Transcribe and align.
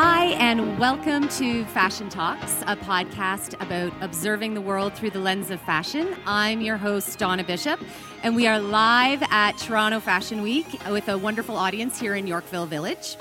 Hi, 0.00 0.26
and 0.34 0.78
welcome 0.78 1.28
to 1.30 1.64
Fashion 1.64 2.08
Talks, 2.08 2.62
a 2.68 2.76
podcast 2.76 3.60
about 3.60 3.92
observing 4.00 4.54
the 4.54 4.60
world 4.60 4.94
through 4.94 5.10
the 5.10 5.18
lens 5.18 5.50
of 5.50 5.60
fashion. 5.62 6.14
I'm 6.24 6.60
your 6.60 6.76
host, 6.76 7.18
Donna 7.18 7.42
Bishop, 7.42 7.80
and 8.22 8.36
we 8.36 8.46
are 8.46 8.60
live 8.60 9.24
at 9.32 9.58
Toronto 9.58 9.98
Fashion 9.98 10.40
Week 10.40 10.68
with 10.88 11.08
a 11.08 11.18
wonderful 11.18 11.56
audience 11.56 11.98
here 11.98 12.14
in 12.14 12.28
Yorkville 12.28 12.66
Village. 12.66 13.16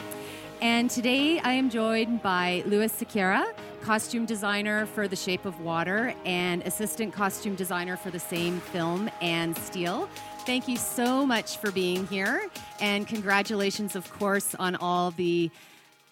And 0.61 0.88
today 0.88 1.39
I 1.39 1.54
am 1.54 1.71
joined 1.71 2.21
by 2.21 2.61
Louis 2.68 2.94
Sequeira, 2.94 3.55
costume 3.82 4.28
designer 4.28 4.86
for 4.86 5.07
The 5.07 5.16
Shape 5.16 5.46
of 5.46 5.59
Water 5.62 6.14
and 6.25 6.62
assistant 6.62 7.12
costume 7.12 7.55
designer 7.55 7.98
for 7.98 8.12
the 8.12 8.20
same 8.20 8.59
film 8.59 9.09
Anne 9.20 9.55
Steel. 9.55 10.07
Thank 10.46 10.68
you 10.68 10.78
so 10.78 11.25
much 11.25 11.57
for 11.57 11.71
being 11.71 12.05
here, 12.05 12.48
and 12.80 13.07
congratulations, 13.07 13.96
of 13.96 14.14
course, 14.14 14.54
on 14.59 14.75
all 14.75 15.09
the 15.09 15.50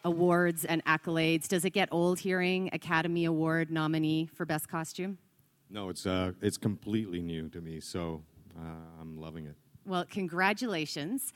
awards 0.05 0.63
and 0.63 0.85
accolades. 0.85 1.49
Does 1.49 1.65
it 1.65 1.71
get 1.71 1.89
old 1.91 2.19
hearing 2.19 2.69
Academy 2.71 3.25
Award 3.25 3.69
nominee 3.69 4.27
for 4.27 4.45
Best 4.45 4.69
Costume? 4.69 5.17
No, 5.69 5.89
it's 5.89 6.05
uh, 6.05 6.31
it's 6.41 6.57
completely 6.57 7.21
new 7.21 7.49
to 7.49 7.59
me, 7.59 7.81
so 7.81 8.21
uh, 8.57 9.01
I'm 9.01 9.19
loving 9.19 9.47
it. 9.47 9.55
Well, 9.85 10.05
congratulations. 10.09 11.33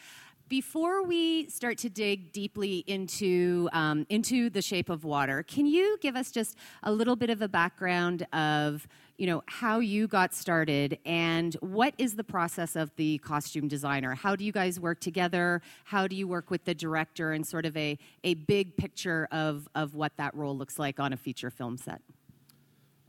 Before 0.47 1.03
we 1.03 1.47
start 1.49 1.77
to 1.79 1.89
dig 1.89 2.31
deeply 2.31 2.83
into 2.87 3.69
um, 3.73 4.05
into 4.09 4.49
the 4.49 4.61
shape 4.61 4.89
of 4.89 5.03
water, 5.03 5.43
can 5.43 5.65
you 5.65 5.97
give 5.99 6.15
us 6.15 6.31
just 6.31 6.55
a 6.83 6.91
little 6.91 7.15
bit 7.15 7.29
of 7.29 7.41
a 7.41 7.47
background 7.47 8.25
of 8.33 8.87
you 9.19 9.27
know 9.27 9.43
how 9.47 9.79
you 9.79 10.07
got 10.07 10.33
started 10.33 10.97
and 11.05 11.55
what 11.55 11.93
is 11.97 12.15
the 12.15 12.23
process 12.23 12.77
of 12.77 12.89
the 12.95 13.17
costume 13.17 13.67
designer? 13.67 14.15
How 14.15 14.37
do 14.37 14.45
you 14.45 14.53
guys 14.53 14.79
work 14.79 15.01
together? 15.01 15.61
How 15.83 16.07
do 16.07 16.15
you 16.15 16.25
work 16.25 16.49
with 16.49 16.63
the 16.63 16.73
director 16.73 17.33
and 17.33 17.45
sort 17.45 17.65
of 17.65 17.75
a 17.75 17.99
a 18.23 18.35
big 18.35 18.77
picture 18.77 19.27
of 19.31 19.67
of 19.75 19.93
what 19.93 20.13
that 20.17 20.33
role 20.35 20.57
looks 20.57 20.79
like 20.79 21.01
on 21.01 21.11
a 21.11 21.17
feature 21.17 21.51
film 21.51 21.77
set? 21.77 22.01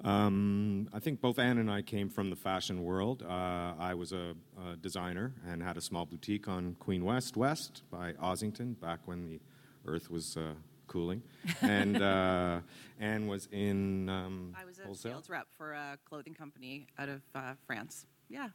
Um, 0.03 0.89
I 0.93 0.99
think 0.99 1.21
both 1.21 1.39
Anne 1.39 1.59
and 1.59 1.71
I 1.71 1.83
came 1.83 2.09
from 2.09 2.31
the 2.31 2.37
fashion 2.37 2.83
world. 2.83 3.23
Uh, 3.23 3.75
I 3.79 3.95
was 3.95 4.13
a, 4.13 4.35
a, 4.59 4.77
designer 4.77 5.35
and 5.47 5.63
had 5.63 5.77
a 5.77 5.81
small 5.83 6.07
boutique 6.07 6.49
on 6.49 6.75
Queen 6.81 7.05
West 7.05 7.37
West 7.37 7.83
by 7.91 8.15
Ossington 8.15 8.81
back 8.81 9.01
when 9.05 9.27
the 9.27 9.41
earth 9.85 10.11
was 10.11 10.39
uh, 10.39 10.55
cooling. 10.91 11.23
And 11.63 12.03
uh, 12.03 12.61
Anne 13.01 13.27
was 13.27 13.49
in. 13.53 14.09
Um, 14.09 14.55
I 14.61 14.65
was 14.67 14.70
a 14.83 14.87
wholesale? 14.87 15.13
sales 15.13 15.31
rep 15.31 15.47
for 15.57 15.73
a 15.73 15.99
clothing 16.05 16.35
company 16.35 16.87
out 16.99 17.09
of 17.09 17.23
uh, 17.35 17.55
France. 17.67 18.07
Yeah. 18.29 18.49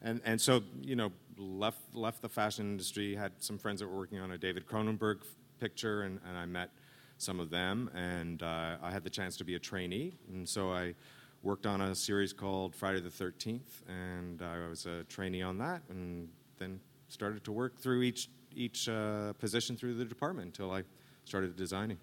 And, 0.00 0.20
and 0.24 0.40
so, 0.40 0.62
you 0.80 0.96
know, 0.96 1.10
left, 1.36 1.94
left 1.94 2.22
the 2.22 2.28
fashion 2.28 2.66
industry, 2.70 3.16
had 3.16 3.32
some 3.38 3.58
friends 3.58 3.80
that 3.80 3.88
were 3.88 3.96
working 3.96 4.20
on 4.20 4.30
a 4.30 4.38
David 4.38 4.66
Cronenberg 4.66 5.22
picture, 5.58 6.02
and, 6.02 6.20
and 6.26 6.36
I 6.36 6.46
met 6.46 6.70
some 7.18 7.40
of 7.40 7.50
them, 7.50 7.90
and 7.94 8.42
uh, 8.42 8.76
I 8.80 8.92
had 8.92 9.02
the 9.02 9.10
chance 9.10 9.36
to 9.38 9.44
be 9.44 9.56
a 9.56 9.58
trainee, 9.58 10.14
and 10.28 10.48
so 10.48 10.72
I 10.72 10.94
worked 11.42 11.66
on 11.66 11.80
a 11.80 11.94
series 11.94 12.32
called 12.32 12.76
Friday 12.76 13.00
the 13.00 13.08
13th, 13.08 13.82
and 13.88 14.40
I 14.40 14.68
was 14.68 14.86
a 14.86 15.02
trainee 15.04 15.42
on 15.42 15.58
that, 15.58 15.82
and 15.88 16.28
then 16.58 16.80
started 17.08 17.42
to 17.44 17.52
work 17.52 17.78
through 17.78 18.02
each 18.02 18.28
each 18.54 18.88
uh, 18.88 19.32
position 19.34 19.76
through 19.76 19.94
the 19.94 20.04
department 20.04 20.46
until 20.46 20.72
I 20.72 20.82
started 21.24 21.54
designing. 21.54 21.98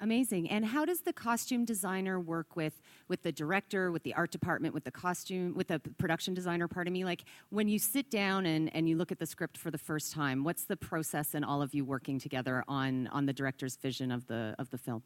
Amazing. 0.00 0.48
And 0.48 0.64
how 0.64 0.84
does 0.84 1.00
the 1.00 1.12
costume 1.12 1.64
designer 1.64 2.20
work 2.20 2.54
with 2.54 2.80
with 3.08 3.22
the 3.22 3.32
director, 3.32 3.90
with 3.90 4.04
the 4.04 4.14
art 4.14 4.30
department, 4.30 4.72
with 4.72 4.84
the 4.84 4.92
costume, 4.92 5.54
with 5.54 5.68
the 5.68 5.80
production 5.98 6.34
designer? 6.34 6.68
Pardon 6.68 6.92
me. 6.92 7.04
Like 7.04 7.24
when 7.50 7.66
you 7.68 7.78
sit 7.78 8.10
down 8.10 8.46
and, 8.46 8.74
and 8.74 8.88
you 8.88 8.96
look 8.96 9.10
at 9.10 9.18
the 9.18 9.26
script 9.26 9.56
for 9.56 9.70
the 9.70 9.78
first 9.78 10.12
time, 10.12 10.44
what's 10.44 10.64
the 10.64 10.76
process 10.76 11.34
in 11.34 11.42
all 11.42 11.62
of 11.62 11.74
you 11.74 11.84
working 11.84 12.18
together 12.20 12.62
on 12.68 13.08
on 13.08 13.26
the 13.26 13.32
director's 13.32 13.76
vision 13.76 14.12
of 14.12 14.26
the 14.28 14.54
of 14.58 14.70
the 14.70 14.78
film? 14.78 15.02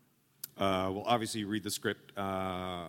Uh, 0.58 0.90
well, 0.92 1.04
obviously, 1.06 1.40
you 1.40 1.48
read 1.48 1.62
the 1.62 1.70
script 1.70 2.16
uh, 2.18 2.88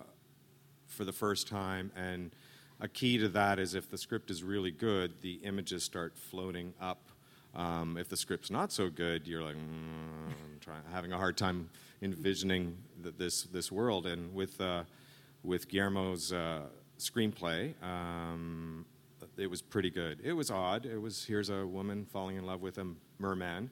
for 0.88 1.06
the 1.06 1.14
first 1.14 1.48
time, 1.48 1.90
and 1.96 2.36
a 2.82 2.88
key 2.90 3.18
to 3.18 3.30
that 3.30 3.60
is 3.60 3.76
if 3.76 3.90
the 3.90 3.98
script 3.98 4.30
is 4.30 4.44
really 4.44 4.72
good, 4.72 5.22
the 5.22 5.36
images 5.36 5.84
start 5.84 6.18
floating 6.18 6.74
up. 6.82 7.08
Um, 7.56 7.98
if 7.98 8.10
the 8.10 8.18
script's 8.18 8.50
not 8.50 8.72
so 8.72 8.90
good, 8.90 9.28
you're 9.28 9.44
like, 9.44 9.56
mm, 9.56 10.28
I'm 10.28 10.60
trying, 10.60 10.82
having 10.92 11.12
a 11.14 11.18
hard 11.18 11.38
time 11.38 11.70
envisioning 12.02 12.78
the, 13.02 13.12
this 13.12 13.44
this 13.44 13.72
world. 13.72 14.08
And 14.08 14.34
with 14.34 14.60
uh, 14.60 14.84
with 15.44 15.68
Guillermo's 15.68 16.34
uh, 16.34 16.64
screenplay, 16.98 17.74
um, 17.84 18.86
it 19.38 19.50
was 19.50 19.62
pretty 19.62 19.90
good. 19.92 20.20
It 20.24 20.34
was 20.34 20.50
odd. 20.50 20.86
It 20.86 21.00
was 21.00 21.26
here's 21.26 21.50
a 21.50 21.66
woman 21.66 22.06
falling 22.06 22.38
in 22.38 22.46
love 22.46 22.62
with 22.62 22.80
a 22.80 22.88
merman, 23.20 23.70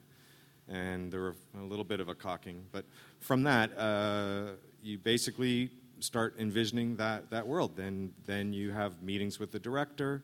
and 0.68 1.12
there 1.12 1.20
were 1.20 1.36
a 1.58 1.64
little 1.64 1.84
bit 1.84 2.00
of 2.00 2.08
a 2.08 2.14
cocking. 2.14 2.64
But 2.70 2.84
from 3.18 3.42
that, 3.44 3.76
uh, 3.76 4.52
you 4.82 4.98
basically 4.98 5.70
start 5.98 6.36
envisioning 6.38 6.96
that 6.96 7.30
that 7.30 7.46
world. 7.46 7.76
Then 7.76 8.12
then 8.26 8.52
you 8.52 8.70
have 8.70 9.02
meetings 9.02 9.40
with 9.40 9.50
the 9.50 9.58
director. 9.58 10.22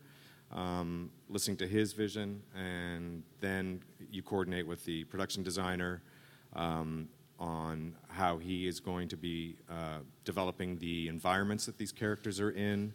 Um, 0.51 1.11
listening 1.29 1.57
to 1.57 1.67
his 1.67 1.93
vision, 1.93 2.41
and 2.55 3.21
then 3.39 3.81
you 4.11 4.23
coordinate 4.23 4.65
with 4.65 4.83
the 4.83 5.03
production 5.03 5.43
designer, 5.43 6.01
um, 6.53 7.07
on 7.39 7.95
how 8.09 8.37
he 8.37 8.67
is 8.67 8.79
going 8.79 9.07
to 9.07 9.17
be 9.17 9.55
uh, 9.69 9.99
developing 10.25 10.77
the 10.77 11.07
environments 11.07 11.65
that 11.65 11.77
these 11.77 11.91
characters 11.91 12.39
are 12.39 12.51
in. 12.51 12.93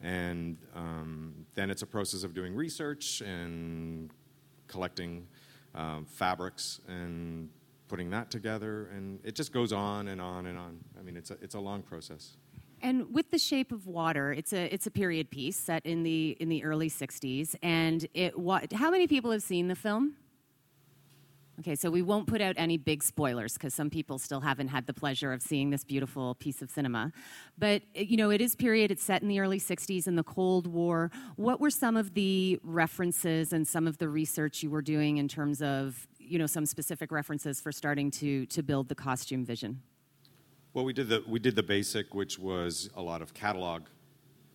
And 0.00 0.56
um, 0.74 1.46
then 1.54 1.70
it's 1.70 1.82
a 1.82 1.86
process 1.86 2.24
of 2.24 2.34
doing 2.34 2.54
research 2.54 3.20
and 3.20 4.10
collecting 4.68 5.26
um, 5.74 6.06
fabrics 6.06 6.80
and 6.88 7.50
putting 7.88 8.10
that 8.10 8.30
together. 8.30 8.88
And 8.94 9.20
it 9.22 9.34
just 9.34 9.52
goes 9.52 9.72
on 9.72 10.08
and 10.08 10.20
on 10.20 10.46
and 10.46 10.58
on. 10.58 10.78
I 10.98 11.02
mean, 11.02 11.16
it's 11.16 11.30
a, 11.30 11.36
it's 11.42 11.54
a 11.54 11.60
long 11.60 11.82
process. 11.82 12.36
And 12.84 13.14
with 13.14 13.30
the 13.30 13.38
Shape 13.38 13.72
of 13.72 13.86
Water, 13.86 14.30
it's 14.30 14.52
a 14.52 14.72
it's 14.72 14.86
a 14.86 14.90
period 14.90 15.30
piece 15.30 15.56
set 15.56 15.86
in 15.86 16.02
the 16.02 16.36
in 16.38 16.50
the 16.50 16.62
early 16.62 16.90
'60s. 16.90 17.56
And 17.62 18.06
it? 18.12 18.34
How 18.74 18.90
many 18.90 19.06
people 19.06 19.30
have 19.30 19.42
seen 19.42 19.68
the 19.68 19.74
film? 19.74 20.16
Okay, 21.60 21.76
so 21.76 21.88
we 21.88 22.02
won't 22.02 22.26
put 22.26 22.42
out 22.42 22.56
any 22.58 22.76
big 22.76 23.02
spoilers 23.02 23.54
because 23.54 23.72
some 23.72 23.88
people 23.88 24.18
still 24.18 24.40
haven't 24.40 24.68
had 24.68 24.86
the 24.86 24.92
pleasure 24.92 25.32
of 25.32 25.40
seeing 25.40 25.70
this 25.70 25.82
beautiful 25.82 26.34
piece 26.34 26.60
of 26.60 26.68
cinema. 26.68 27.12
But, 27.56 27.82
eh, 27.94 28.02
you 28.02 28.16
know, 28.16 28.30
it 28.30 28.40
is 28.40 28.56
period, 28.56 28.90
it's 28.90 29.04
set 29.04 29.22
in 29.22 29.28
the 29.28 29.38
early 29.38 29.60
60s 29.60 30.08
in 30.08 30.16
the 30.16 30.24
Cold 30.24 30.66
War. 30.66 31.12
What 31.36 31.60
were 31.60 31.70
some 31.70 31.96
of 31.96 32.14
the 32.14 32.58
references 32.64 33.52
and 33.52 33.68
some 33.68 33.86
of 33.86 33.98
the 33.98 34.08
research 34.08 34.64
you 34.64 34.70
were 34.70 34.82
doing 34.82 35.18
in 35.18 35.28
terms 35.28 35.62
of, 35.62 36.08
you 36.18 36.40
know, 36.40 36.46
some 36.46 36.66
specific 36.66 37.12
references 37.12 37.60
for 37.60 37.70
starting 37.70 38.10
to, 38.10 38.46
to 38.46 38.60
build 38.64 38.88
the 38.88 38.96
costume 38.96 39.44
vision? 39.44 39.80
Well, 40.74 40.84
we 40.84 40.92
did 40.92 41.08
the, 41.08 41.22
we 41.28 41.38
did 41.38 41.54
the 41.54 41.62
basic, 41.62 42.16
which 42.16 42.36
was 42.36 42.90
a 42.96 43.00
lot 43.00 43.22
of 43.22 43.32
catalog, 43.32 43.84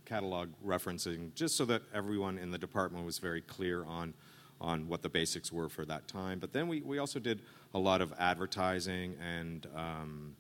catalog 0.04 0.50
referencing, 0.66 1.34
just 1.34 1.56
so 1.56 1.64
that 1.64 1.84
everyone 1.94 2.38
in 2.38 2.52
the 2.52 2.58
department 2.58 3.06
was 3.06 3.20
very 3.20 3.40
clear 3.40 3.86
on 3.86 4.14
on 4.60 4.90
what 4.90 5.02
the 5.02 5.08
basics 5.08 5.50
were 5.50 5.70
for 5.70 5.86
that 5.86 6.10
time. 6.10 6.38
But 6.38 6.52
then 6.52 6.68
we, 6.68 6.82
we 6.82 6.98
also 6.98 7.18
did 7.18 7.42
a 7.74 7.80
lot 7.80 8.02
of 8.02 8.14
advertising 8.20 9.16
and 9.26 9.66
um, 9.74 10.36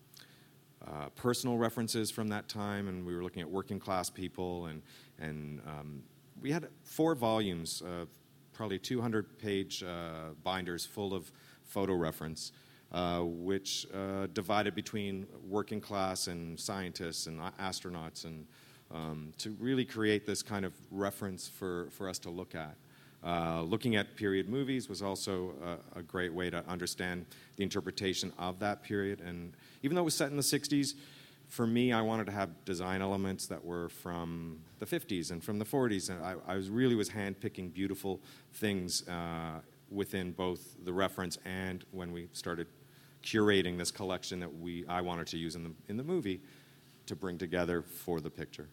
uh, 0.85 1.07
personal 1.15 1.57
references 1.57 2.11
from 2.11 2.27
that 2.27 2.49
time, 2.49 2.89
and 2.89 3.05
we 3.05 3.15
were 3.15 3.23
looking 3.23 3.41
at 3.41 3.49
working 3.49 3.79
class 3.79 4.09
people, 4.09 4.65
and, 4.65 4.81
and 5.17 5.61
um, 5.65 6.03
we 6.41 6.51
had 6.51 6.67
four 6.83 7.15
volumes, 7.15 7.81
uh, 7.81 8.03
probably 8.51 8.77
200 8.77 9.39
page 9.39 9.81
uh, 9.83 10.33
binders 10.43 10.85
full 10.85 11.13
of 11.13 11.31
photo 11.63 11.93
reference. 11.93 12.51
Uh, 12.91 13.19
which 13.21 13.85
uh, 13.93 14.25
divided 14.33 14.73
between 14.73 15.27
working 15.47 15.79
class 15.79 16.25
and 16.25 16.59
scientists 16.59 17.27
and 17.27 17.39
astronauts, 17.59 18.25
and 18.25 18.47
um, 18.89 19.31
to 19.37 19.51
really 19.59 19.85
create 19.85 20.25
this 20.25 20.41
kind 20.41 20.65
of 20.65 20.73
reference 20.89 21.47
for, 21.47 21.87
for 21.91 22.09
us 22.09 22.17
to 22.17 22.31
look 22.31 22.55
at. 22.55 22.75
Uh, 23.23 23.61
looking 23.61 23.95
at 23.95 24.15
period 24.15 24.49
movies 24.49 24.89
was 24.89 25.03
also 25.03 25.53
a, 25.95 25.99
a, 25.99 26.01
great 26.01 26.33
way 26.33 26.49
to 26.49 26.65
understand 26.67 27.27
the 27.57 27.63
interpretation 27.63 28.33
of 28.39 28.57
that 28.57 28.81
period. 28.81 29.21
And 29.21 29.53
even 29.83 29.93
though 29.93 30.01
it 30.01 30.05
was 30.05 30.15
set 30.15 30.31
in 30.31 30.37
the 30.37 30.41
60s, 30.41 30.95
for 31.47 31.67
me, 31.67 31.91
I 31.91 32.01
wanted 32.01 32.25
to 32.25 32.31
have 32.31 32.49
design 32.65 33.03
elements 33.03 33.45
that 33.47 33.63
were 33.63 33.89
from 33.89 34.59
the 34.79 34.85
50s 34.87 35.29
and 35.29 35.43
from 35.43 35.59
the 35.59 35.65
40s. 35.65 36.09
And 36.09 36.25
I, 36.25 36.35
I 36.47 36.55
was 36.55 36.69
really 36.69 36.95
was 36.95 37.09
handpicking 37.09 37.71
beautiful 37.71 38.19
things 38.53 39.07
uh, 39.07 39.59
within 39.91 40.31
both 40.31 40.83
the 40.85 40.93
reference 40.93 41.37
and 41.45 41.83
when 41.91 42.11
we 42.11 42.29
started 42.31 42.67
curating 43.23 43.77
this 43.77 43.91
collection 43.91 44.39
that 44.39 44.59
we 44.59 44.85
I 44.87 45.01
wanted 45.01 45.27
to 45.27 45.37
use 45.37 45.55
in 45.55 45.63
the 45.63 45.71
in 45.87 45.97
the 45.97 46.03
movie 46.03 46.41
to 47.07 47.15
bring 47.15 47.37
together 47.37 47.81
for 47.81 48.21
the 48.21 48.29
picture. 48.29 48.69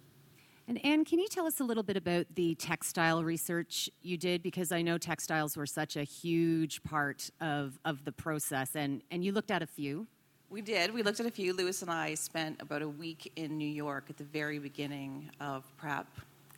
And 0.69 0.85
Anne, 0.85 1.05
can 1.05 1.21
you 1.21 1.29
tell 1.29 1.47
us 1.47 1.61
a 1.61 1.65
little 1.65 1.85
bit 1.85 1.97
about 1.97 2.27
the 2.35 2.57
textile 2.57 3.23
research 3.23 3.89
you 4.03 4.17
did? 4.17 4.43
Because 4.43 4.73
I 4.73 4.83
know 4.83 4.99
textiles 4.99 5.57
were 5.57 5.67
such 5.67 5.97
a 5.97 6.03
huge 6.03 6.83
part 6.83 7.31
of, 7.41 7.79
of 7.85 8.05
the 8.05 8.11
process, 8.11 8.75
and, 8.75 9.03
and 9.13 9.25
you 9.25 9.31
looked 9.31 9.53
at 9.53 9.63
a 9.63 9.67
few. 9.67 10.09
We 10.51 10.63
did. 10.63 10.93
We 10.93 11.05
looked 11.05 11.21
at 11.21 11.27
a 11.27 11.31
few. 11.31 11.53
Louis 11.53 11.83
and 11.83 11.91
I 11.91 12.15
spent 12.15 12.61
about 12.61 12.83
a 12.83 12.89
week 12.89 13.33
in 13.37 13.57
New 13.57 13.69
York 13.69 14.07
at 14.11 14.17
the 14.17 14.25
very 14.25 14.59
beginning 14.59 15.31
of 15.41 15.65
prep, 15.77 16.09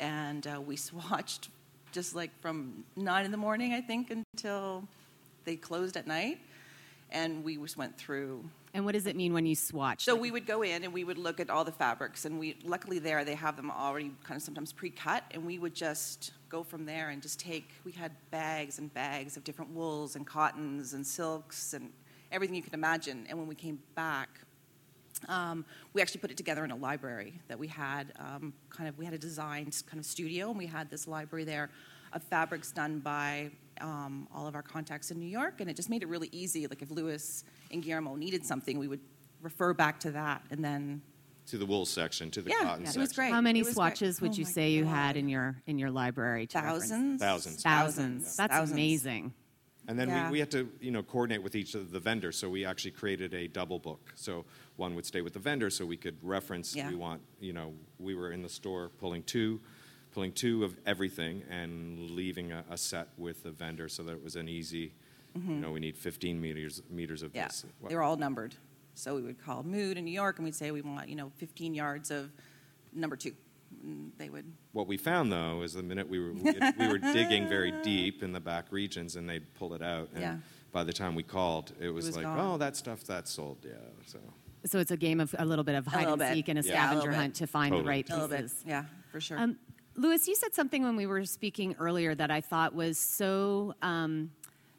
and 0.01 0.47
uh, 0.47 0.59
we 0.59 0.77
swatched 0.77 1.49
just 1.93 2.15
like 2.15 2.31
from 2.41 2.85
nine 2.97 3.27
in 3.27 3.31
the 3.31 3.37
morning, 3.37 3.75
I 3.75 3.83
think, 3.83 4.11
until 4.11 4.89
they 5.45 5.57
closed 5.57 5.99
at 5.99 6.07
night. 6.07 6.39
And 7.11 7.45
we 7.45 7.57
just 7.57 7.77
went 7.77 7.97
through 7.97 8.45
And 8.75 8.85
what 8.85 8.93
does 8.93 9.07
it 9.07 9.17
mean 9.17 9.33
when 9.33 9.47
you 9.47 9.55
swatch? 9.55 10.05
so 10.05 10.13
Like, 10.13 10.23
we 10.23 10.31
would 10.31 10.47
go 10.47 10.63
in 10.63 10.85
and 10.85 10.93
we 10.93 11.05
would 11.05 11.19
look 11.19 11.41
at 11.41 11.51
all 11.51 11.65
the 11.65 11.73
fabrics, 11.73 12.25
and 12.25 12.39
we 12.39 12.57
luckily 12.65 12.99
there 12.99 13.25
they 13.25 13.35
have 13.35 13.57
them 13.57 13.71
already 13.71 14.13
kind 14.25 14.37
of 14.37 14.43
sometimes 14.43 14.73
pre-cut, 14.73 15.25
and 15.33 15.45
we 15.45 15.59
would 15.59 15.75
just 15.75 16.33
go 16.49 16.63
from 16.63 16.85
there 16.85 17.11
and 17.11 17.23
just 17.23 17.41
take. 17.41 17.71
We 17.85 17.93
had 17.93 18.13
bags 18.31 18.79
and 18.79 18.93
bags 18.93 19.37
of 19.37 19.45
different 19.45 19.73
wools 19.73 20.17
and 20.17 20.27
cottons 20.27 20.95
and 20.95 21.07
silks 21.07 21.75
and 21.75 21.91
everything 22.31 22.57
you 22.57 22.63
can 22.63 22.75
imagine. 22.75 23.27
And 23.29 23.39
when 23.39 23.49
we 23.49 23.55
came 23.55 23.79
back, 23.95 24.29
um, 25.29 25.65
we 25.93 26.01
actually 26.01 26.21
put 26.21 26.31
it 26.31 26.37
together 26.37 26.65
in 26.65 26.71
a 26.71 26.77
library 26.77 27.41
that 27.49 27.59
we 27.59 27.67
had. 27.67 28.13
Um, 28.19 28.53
kind 28.71 28.89
of 28.89 28.97
we 28.99 29.05
had 29.05 29.15
a 29.15 29.19
designed 29.19 29.83
kind 29.87 29.99
of 29.99 30.07
studio, 30.07 30.51
and 30.51 30.59
we 30.59 30.67
had 30.67 30.91
this 30.91 31.09
library 31.09 31.45
there 31.45 31.71
of 32.13 32.23
fabrics 32.23 32.73
done 32.73 33.01
by 33.01 33.51
um, 33.81 34.29
all 34.35 34.47
of 34.47 34.55
our 34.55 34.63
contacts 34.63 35.11
in 35.11 35.19
New 35.19 35.29
York, 35.29 35.61
and 35.61 35.69
it 35.71 35.77
just 35.77 35.91
made 35.91 36.03
it 36.03 36.09
really 36.09 36.29
easy. 36.33 36.67
Like 36.67 36.83
if 36.83 36.91
Lewis 36.91 37.45
and 37.71 37.83
Guillermo 37.83 38.15
needed 38.15 38.45
something, 38.45 38.79
we 38.79 38.89
would 38.89 39.01
refer 39.41 39.73
back 39.75 40.01
to 40.01 40.11
that, 40.13 40.43
and 40.51 40.65
then 40.65 41.01
To 41.47 41.59
the 41.59 41.67
wool 41.67 41.87
section, 41.87 42.31
to 42.33 42.43
the 42.43 42.51
Yeah, 42.51 42.57
cotton 42.63 42.83
it 42.83 42.87
section. 42.87 43.01
It 43.01 43.05
was 43.05 43.13
great. 43.13 43.33
How 43.33 43.41
many 43.41 43.61
It 43.61 43.63
was 43.63 43.69
great. 43.69 43.75
swatches 43.75 44.21
would 44.21 44.33
Oh 44.33 44.35
you 44.35 44.45
my 44.45 44.51
say 44.51 44.71
you 44.73 44.85
had 44.85 45.17
in 45.17 45.29
your 45.29 45.57
in 45.67 45.79
your 45.79 45.91
library? 45.91 46.47
to 46.49 46.59
reference? 46.59 46.89
Thousands. 46.91 47.23
Thousands. 47.23 47.63
Thousands. 47.63 48.37
That's 48.37 48.53
Thousands. 48.53 48.73
amazing. 48.73 49.33
And 49.87 49.99
then 49.99 50.09
Yeah. 50.11 50.27
we, 50.27 50.33
we 50.33 50.39
had 50.41 50.51
to, 50.51 50.69
you 50.83 50.91
know, 50.91 51.03
coordinate 51.03 51.43
with 51.43 51.55
each 51.55 51.75
of 51.75 51.91
the 51.93 51.99
vendors. 52.01 52.37
So 52.37 52.51
we 52.51 52.67
actually 52.67 52.91
created 52.91 53.33
a 53.33 53.49
double 53.49 53.79
book. 53.79 54.13
So 54.17 54.45
one 54.77 54.95
would 54.97 55.07
stay 55.07 55.23
with 55.23 55.33
the 55.33 55.39
vendor, 55.39 55.71
so 55.71 55.87
we 55.87 55.97
could 55.97 56.19
reference. 56.23 56.77
Yeah. 56.77 56.91
We 56.91 56.97
want, 56.97 57.23
you 57.41 57.55
know, 57.55 57.73
we 57.99 58.15
were 58.15 58.31
in 58.33 58.43
the 58.43 58.51
store 58.51 58.91
pulling 58.99 59.23
two, 59.23 59.61
pulling 60.19 60.33
two 60.33 60.65
of 60.65 60.77
everything, 60.85 61.45
and 61.49 62.11
leaving 62.11 62.51
a, 62.51 62.65
a 62.69 62.77
set 62.77 63.07
with 63.17 63.45
the 63.45 63.53
vendor, 63.53 63.89
so 63.89 64.03
that 64.03 64.11
it 64.15 64.25
was 64.25 64.35
an 64.35 64.49
easy. 64.49 64.93
You 65.47 65.55
know, 65.55 65.71
we 65.71 65.79
need 65.79 65.97
15 65.97 66.41
meters 66.41 66.83
meters 66.91 67.23
of 67.23 67.29
Mm-hmm. 67.31 67.37
Yeah, 67.37 67.47
this. 67.47 67.65
they 67.89 67.95
were 67.95 68.03
all 68.03 68.17
numbered. 68.17 68.57
So 68.97 69.15
we 69.15 69.23
would 69.23 69.39
call 69.41 69.63
Mood 69.63 69.97
in 69.97 70.05
New 70.05 70.11
York, 70.11 70.39
and 70.39 70.45
we'd 70.45 70.57
say 70.57 70.73
we 70.73 70.81
want, 70.81 71.09
you 71.09 71.15
know, 71.15 71.31
15 71.37 71.73
yards 71.75 72.11
of 72.11 72.33
number 72.93 73.15
two. 73.15 73.31
And 73.85 74.11
they 74.19 74.31
would, 74.31 74.47
What 74.73 74.89
we 74.89 74.97
found 74.97 75.31
though 75.31 75.63
is 75.63 75.75
the 75.75 75.83
minute 75.85 76.09
we 76.09 76.19
were 76.19 76.33
we 76.33 76.89
were 76.89 76.99
digging 76.99 77.49
very 77.49 77.71
deep 77.85 78.25
in 78.25 78.33
the 78.33 78.41
back 78.41 78.65
regions, 78.73 79.15
and 79.15 79.29
they'd 79.29 79.47
pull 79.55 79.75
it 79.75 79.83
out, 79.83 80.09
and 80.15 80.21
Yeah. 80.23 80.37
by 80.73 80.83
the 80.83 80.93
time 80.93 81.15
we 81.15 81.23
called, 81.23 81.71
it 81.81 81.91
was, 81.91 82.07
was 82.07 82.17
like, 82.17 82.25
gone. 82.25 82.41
oh, 82.41 82.57
that 82.59 82.75
stuff 82.77 83.05
that's 83.05 83.31
sold, 83.31 83.59
yeah. 83.65 83.75
So 84.07 84.19
So 84.65 84.81
it's 84.81 84.91
a 84.91 84.97
game 84.97 85.21
of 85.21 85.33
a 85.39 85.45
little 85.45 85.63
bit 85.65 85.77
of 85.77 85.87
hide 85.87 85.99
little 86.01 86.15
and 86.15 86.21
bit. 86.21 86.35
seek 86.35 86.49
and 86.49 86.59
a 86.59 86.63
Yeah, 86.63 86.71
a 86.71 86.75
little 86.97 87.03
scavenger 87.03 87.11
bit. 87.11 87.17
hunt 87.17 87.35
to 87.37 87.47
find 87.47 87.71
Totally. 87.71 87.85
the 87.85 87.89
right 87.89 88.11
a 88.11 88.13
little 88.15 88.29
bit, 88.29 88.41
pieces. 88.41 88.65
yeah, 88.67 88.85
for 89.13 89.21
sure. 89.21 89.39
Um, 89.39 89.57
Lewis, 89.99 90.29
you 90.29 90.37
said 90.37 90.55
something 90.55 90.85
when 90.85 90.95
we 90.95 91.07
were 91.07 91.25
speaking 91.25 91.75
earlier 91.81 92.15
that 92.15 92.31
I 92.31 92.41
thought 92.41 92.73
was 92.73 92.97
so 92.97 93.75
um, 93.83 94.31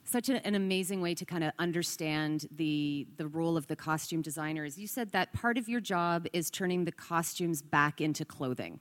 such 0.06 0.30
an 0.30 0.56
amazing 0.56 1.01
way 1.01 1.13
to 1.13 1.25
kind 1.25 1.44
of 1.44 1.51
understand 1.60 2.48
the 2.56 3.06
the 3.18 3.27
role 3.27 3.57
of 3.57 3.68
the 3.68 3.75
costume 3.75 4.21
designers. 4.21 4.77
You 4.77 4.88
said 4.88 5.12
that 5.12 5.33
part 5.33 5.57
of 5.57 5.68
your 5.68 5.81
job 5.81 6.25
is 6.31 6.50
turning 6.50 6.86
the 6.86 6.94
costumes 6.94 7.62
back 7.62 8.00
into 8.00 8.24
clothing, 8.24 8.80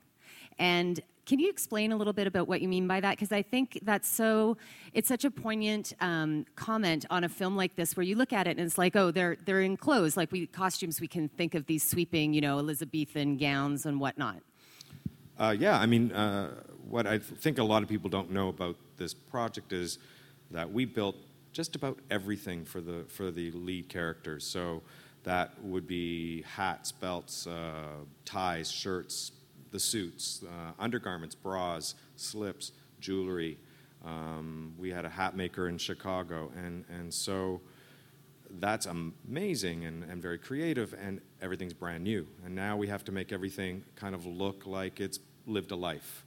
and 0.61 1.00
can 1.26 1.40
you 1.40 1.50
explain 1.50 1.90
a 1.90 1.96
little 1.96 2.12
bit 2.12 2.29
about 2.29 2.46
what 2.46 2.61
you 2.62 2.69
mean 2.69 2.87
by 2.87 3.00
that? 3.00 3.17
Because 3.17 3.32
I 3.32 3.43
think 3.43 3.81
that's 3.82 4.06
so 4.06 4.56
it's 4.93 5.08
such 5.08 5.25
a 5.25 5.32
poignant 5.32 5.93
um, 6.00 6.46
comment 6.55 7.05
on 7.11 7.25
a 7.25 7.29
film 7.29 7.56
like 7.56 7.75
this, 7.75 7.96
where 7.96 8.05
you 8.05 8.14
look 8.14 8.32
at 8.32 8.46
it 8.46 8.50
and 8.50 8.61
it's 8.61 8.79
like, 8.79 8.94
oh, 8.94 9.11
they're 9.11 9.37
they're 9.44 9.62
in 9.62 9.76
clothes, 9.76 10.17
like 10.17 10.31
we 10.31 10.46
costumes. 10.46 11.00
We 11.00 11.08
can 11.08 11.31
think 11.31 11.56
of 11.56 11.67
these 11.67 11.82
sweeping, 11.82 12.32
you 12.32 12.40
know, 12.40 12.61
Elizabethan 12.61 13.38
gowns 13.38 13.87
and 13.87 13.99
whatnot. 13.99 14.37
Uh, 15.38 15.55
yeah, 15.58 15.79
I 15.79 15.87
mean, 15.87 16.11
uh, 16.12 16.50
what 16.88 17.06
I 17.06 17.19
think 17.19 17.58
a 17.58 17.62
lot 17.62 17.82
of 17.82 17.88
people 17.88 18.11
don't 18.11 18.31
know 18.31 18.49
about 18.49 18.76
this 18.96 19.14
project 19.14 19.73
is 19.73 19.99
that 20.50 20.73
we 20.73 20.85
built 20.85 21.17
just 21.52 21.76
about 21.76 21.99
everything 22.11 22.64
for 22.64 22.81
the 22.81 23.05
for 23.08 23.31
the 23.31 23.50
lead 23.52 23.88
characters. 23.88 24.44
So 24.44 24.82
that 25.23 25.52
would 25.62 25.87
be 25.87 26.43
hats, 26.43 26.90
belts, 26.90 27.46
uh, 27.46 28.05
ties, 28.25 28.70
shirts, 28.70 29.32
the 29.70 29.79
suits, 29.79 30.43
uh, 30.44 30.73
undergarments, 30.79 31.35
bras, 31.35 31.94
slips, 32.17 32.73
jewelry. 33.00 33.58
Um, 34.05 34.75
we 34.79 34.90
had 34.90 35.05
a 35.05 35.08
hat 35.08 35.37
maker 35.37 35.69
in 35.69 35.79
Chicago, 35.79 36.50
and 36.56 36.85
and 36.88 37.14
so 37.14 37.61
that's 38.61 38.87
amazing 38.87 39.85
and, 39.85 40.05
and 40.05 40.23
very 40.23 40.38
creative, 40.38 40.94
and 41.00 41.20
everything's 41.43 41.75
brand 41.75 42.02
new. 42.02 42.26
And 42.44 42.55
now 42.55 42.76
we 42.76 42.87
have 42.88 43.05
to 43.05 43.12
make 43.12 43.32
everything 43.32 43.85
kind 43.94 44.14
of 44.14 44.25
look 44.26 44.67
like 44.67 45.00
it's 45.00 45.19
lived 45.49 45.71
a 45.71 45.77
life. 45.77 46.25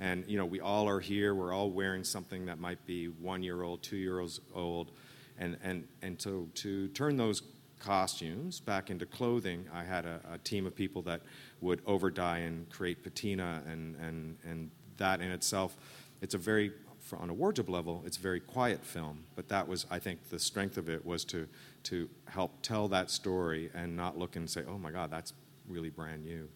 And 0.00 0.24
you 0.26 0.36
know, 0.36 0.44
we 0.44 0.60
all 0.60 0.88
are 0.88 1.00
here. 1.00 1.34
We're 1.34 1.52
all 1.52 1.70
wearing 1.70 2.04
something 2.04 2.46
that 2.46 2.58
might 2.58 2.84
be 2.86 3.06
one 3.06 3.42
year 3.42 3.62
old, 3.62 3.82
two 3.82 3.96
years 3.96 4.40
old, 4.54 4.90
and 5.38 5.56
and 5.62 5.86
and 6.02 6.20
so 6.20 6.48
to 6.54 6.88
turn 6.88 7.16
those 7.16 7.42
costumes 7.78 8.60
back 8.60 8.90
into 8.90 9.06
clothing, 9.06 9.66
I 9.72 9.84
had 9.84 10.06
a, 10.06 10.20
a 10.32 10.38
team 10.38 10.66
of 10.66 10.74
people 10.74 11.02
that 11.02 11.20
would 11.60 11.82
over 11.86 12.10
dye 12.10 12.38
and 12.38 12.68
create 12.70 13.02
patina, 13.02 13.62
and 13.66 13.94
and 13.96 14.36
and 14.44 14.70
that 14.96 15.20
in 15.20 15.30
itself, 15.30 15.76
it's 16.20 16.34
a 16.34 16.38
very 16.38 16.72
on 17.12 17.28
a 17.28 17.34
wardrobe 17.34 17.68
level, 17.68 18.02
it's 18.06 18.16
a 18.16 18.20
very 18.20 18.40
quiet 18.40 18.84
film. 18.84 19.24
But 19.36 19.48
that 19.48 19.68
was, 19.68 19.84
I 19.90 19.98
think, 19.98 20.30
the 20.30 20.38
strength 20.38 20.78
of 20.78 20.88
it 20.88 21.04
was 21.04 21.24
to 21.26 21.46
to 21.84 22.08
help 22.26 22.62
tell 22.62 22.88
that 22.88 23.10
story 23.10 23.70
and 23.74 23.94
not 23.96 24.18
look 24.18 24.36
and 24.36 24.48
say, 24.48 24.62
"Oh 24.66 24.78
my 24.78 24.90
God, 24.90 25.10
that's 25.10 25.32
really 25.68 25.90
brand 25.90 26.24
new." 26.24 26.48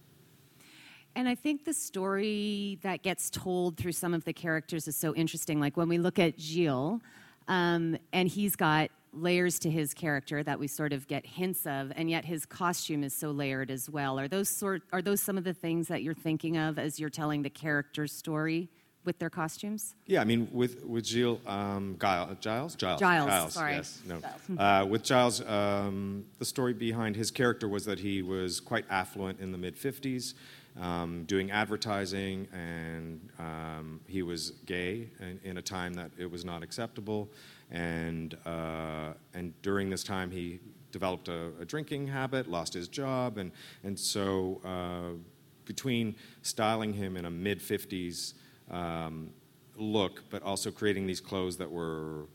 And 1.17 1.29
I 1.29 1.35
think 1.35 1.65
the 1.65 1.75
story 1.75 2.79
that 2.83 3.03
gets 3.03 3.31
told 3.31 3.77
through 3.77 3.93
some 3.93 4.15
of 4.15 4.25
the 4.25 4.33
characters 4.33 4.87
is 4.87 4.97
so 4.97 5.15
interesting. 5.15 5.61
Like 5.61 5.77
when 5.77 5.89
we 5.89 5.99
look 5.99 6.19
at 6.19 6.41
Gilles, 6.41 7.01
um, 7.49 7.97
and 8.13 8.29
he's 8.29 8.55
got 8.55 8.91
layers 9.13 9.59
to 9.61 9.71
his 9.71 9.95
character 9.95 10.43
that 10.43 10.59
we 10.59 10.67
sort 10.67 10.93
of 10.93 11.09
get 11.09 11.27
hints 11.27 11.67
of, 11.67 11.93
and 11.97 12.11
yet 12.11 12.25
his 12.25 12.47
costume 12.47 13.03
is 13.03 13.15
so 13.15 13.31
layered 13.31 13.71
as 13.71 13.89
well. 13.89 14.19
Are 14.19 14.29
those 14.29 14.49
sort? 14.49 14.83
Are 14.93 15.03
those 15.03 15.21
some 15.21 15.39
of 15.39 15.45
the 15.45 15.55
things 15.55 15.89
that 15.89 16.03
you're 16.03 16.15
thinking 16.15 16.57
of 16.57 16.79
as 16.79 17.01
you're 17.01 17.11
telling 17.11 17.43
the 17.43 17.51
character's 17.51 18.13
story 18.13 18.69
with 19.05 19.19
their 19.19 19.31
costumes? 19.31 19.95
Yeah, 20.07 20.21
I 20.21 20.25
mean, 20.25 20.49
with 20.53 20.85
with 20.85 21.07
Gilles, 21.07 21.41
um, 21.47 21.97
Giles, 21.99 22.37
Giles, 22.41 22.77
Giles, 22.77 23.01
Giles, 23.01 23.55
sorry. 23.55 23.73
Yes, 23.73 24.01
no. 24.07 24.21
Uh, 24.63 24.85
with 24.85 25.03
Giles, 25.03 25.41
um, 25.47 26.27
the 26.39 26.45
story 26.45 26.75
behind 26.75 27.17
his 27.17 27.31
character 27.31 27.69
was 27.69 27.85
that 27.87 27.99
he 27.99 28.23
was 28.23 28.61
quite 28.61 28.85
affluent 28.91 29.41
in 29.41 29.53
the 29.53 29.59
mid 29.59 29.77
'50s, 29.77 30.35
um, 30.81 31.25
doing 31.25 31.51
advertising, 31.51 32.49
and 32.53 33.29
um, 33.39 34.01
he 34.07 34.23
was 34.23 34.53
gay 34.67 35.09
in, 35.21 35.41
in 35.45 35.59
a 35.59 35.63
time 35.63 35.95
that 35.95 36.11
it 36.19 36.31
was 36.31 36.45
not 36.45 36.63
acceptable, 36.63 37.29
and 37.71 38.37
uh, 38.47 39.13
and 39.35 39.61
during 39.63 39.91
this 39.91 40.05
time 40.05 40.31
he 40.31 40.61
developed 40.93 41.29
a, 41.29 41.51
a 41.61 41.65
drinking 41.65 42.07
habit, 42.07 42.49
lost 42.49 42.75
his 42.75 42.89
job, 42.89 43.39
and 43.39 43.53
and 43.85 43.99
so 43.99 44.61
uh, 44.65 45.17
between 45.65 46.15
styling 46.43 46.93
him 46.93 47.17
in 47.17 47.25
a 47.25 47.31
mid 47.31 47.61
'50s 47.61 48.35
um, 48.71 49.31
look, 49.77 50.25
but 50.31 50.43
also 50.43 50.71
creating 50.71 51.07
these 51.07 51.21
clothes 51.21 51.57
that 51.57 51.71
were 51.71 52.27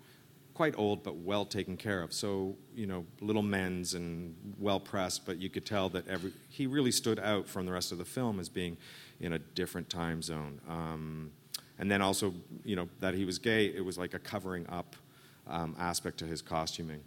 quite 0.54 0.78
old 0.78 1.04
but 1.04 1.18
well 1.18 1.46
taken 1.46 1.78
care 1.78 2.02
of. 2.02 2.14
So 2.14 2.56
you 2.76 2.86
know, 2.86 3.06
little 3.22 3.42
men's 3.42 3.94
and 3.94 4.36
well 4.60 4.80
pressed, 4.80 5.26
but 5.26 5.38
you 5.38 5.50
could 5.50 5.66
tell 5.66 5.90
that 5.90 6.08
every 6.08 6.34
he 6.50 6.68
really 6.68 6.92
stood 6.92 7.20
out 7.20 7.48
from 7.48 7.66
the 7.66 7.72
rest 7.72 7.92
of 7.92 7.98
the 7.98 8.06
film 8.06 8.40
as 8.40 8.50
being 8.50 8.78
in 9.20 9.34
a 9.34 9.40
different 9.40 9.90
time 9.90 10.22
zone. 10.22 10.60
Um, 10.68 11.32
and 11.80 11.90
then 11.90 12.02
also, 12.02 12.34
you 12.64 12.76
know, 12.76 12.88
that 13.00 13.14
he 13.14 13.26
was 13.26 13.40
gay. 13.40 13.66
It 13.66 13.84
was 13.84 13.98
like 13.98 14.14
a 14.14 14.20
covering 14.20 14.68
up 14.70 14.96
um, 15.48 15.76
aspect 15.80 16.18
to 16.20 16.26
his 16.26 16.42
costuming. 16.42 17.02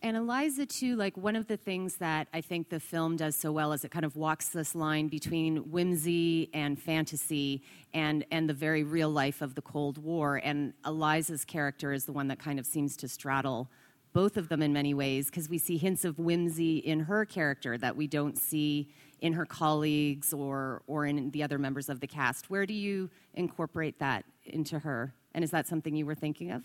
And 0.00 0.16
Elisa, 0.16 0.64
too, 0.64 0.94
like 0.94 1.16
one 1.16 1.34
of 1.34 1.48
the 1.48 1.56
things 1.56 1.96
that 1.96 2.28
I 2.32 2.40
think 2.40 2.68
the 2.68 2.78
film 2.78 3.16
does 3.16 3.34
so 3.34 3.50
well 3.50 3.72
is 3.72 3.84
it 3.84 3.90
kind 3.90 4.04
of 4.04 4.14
walks 4.14 4.50
this 4.50 4.74
line 4.76 5.08
between 5.08 5.56
whimsy 5.70 6.50
and 6.54 6.80
fantasy 6.80 7.62
and, 7.92 8.24
and 8.30 8.48
the 8.48 8.54
very 8.54 8.84
real 8.84 9.10
life 9.10 9.42
of 9.42 9.56
the 9.56 9.62
Cold 9.62 9.98
War. 9.98 10.40
And 10.42 10.72
Elisa's 10.84 11.44
character 11.44 11.92
is 11.92 12.04
the 12.04 12.12
one 12.12 12.28
that 12.28 12.38
kind 12.38 12.60
of 12.60 12.66
seems 12.66 12.96
to 12.98 13.08
straddle 13.08 13.68
both 14.12 14.36
of 14.36 14.48
them 14.48 14.62
in 14.62 14.72
many 14.72 14.94
ways 14.94 15.26
because 15.26 15.48
we 15.48 15.58
see 15.58 15.76
hints 15.76 16.04
of 16.04 16.18
whimsy 16.18 16.78
in 16.78 17.00
her 17.00 17.24
character 17.24 17.76
that 17.76 17.96
we 17.96 18.06
don't 18.06 18.38
see 18.38 18.88
in 19.20 19.32
her 19.32 19.44
colleagues 19.44 20.32
or, 20.32 20.82
or 20.86 21.06
in 21.06 21.30
the 21.32 21.42
other 21.42 21.58
members 21.58 21.88
of 21.88 21.98
the 21.98 22.06
cast. 22.06 22.50
Where 22.50 22.66
do 22.66 22.74
you 22.74 23.10
incorporate 23.34 23.98
that 23.98 24.24
into 24.46 24.78
her? 24.78 25.12
And 25.34 25.42
is 25.42 25.50
that 25.50 25.66
something 25.66 25.94
you 25.94 26.06
were 26.06 26.14
thinking 26.14 26.52
of? 26.52 26.62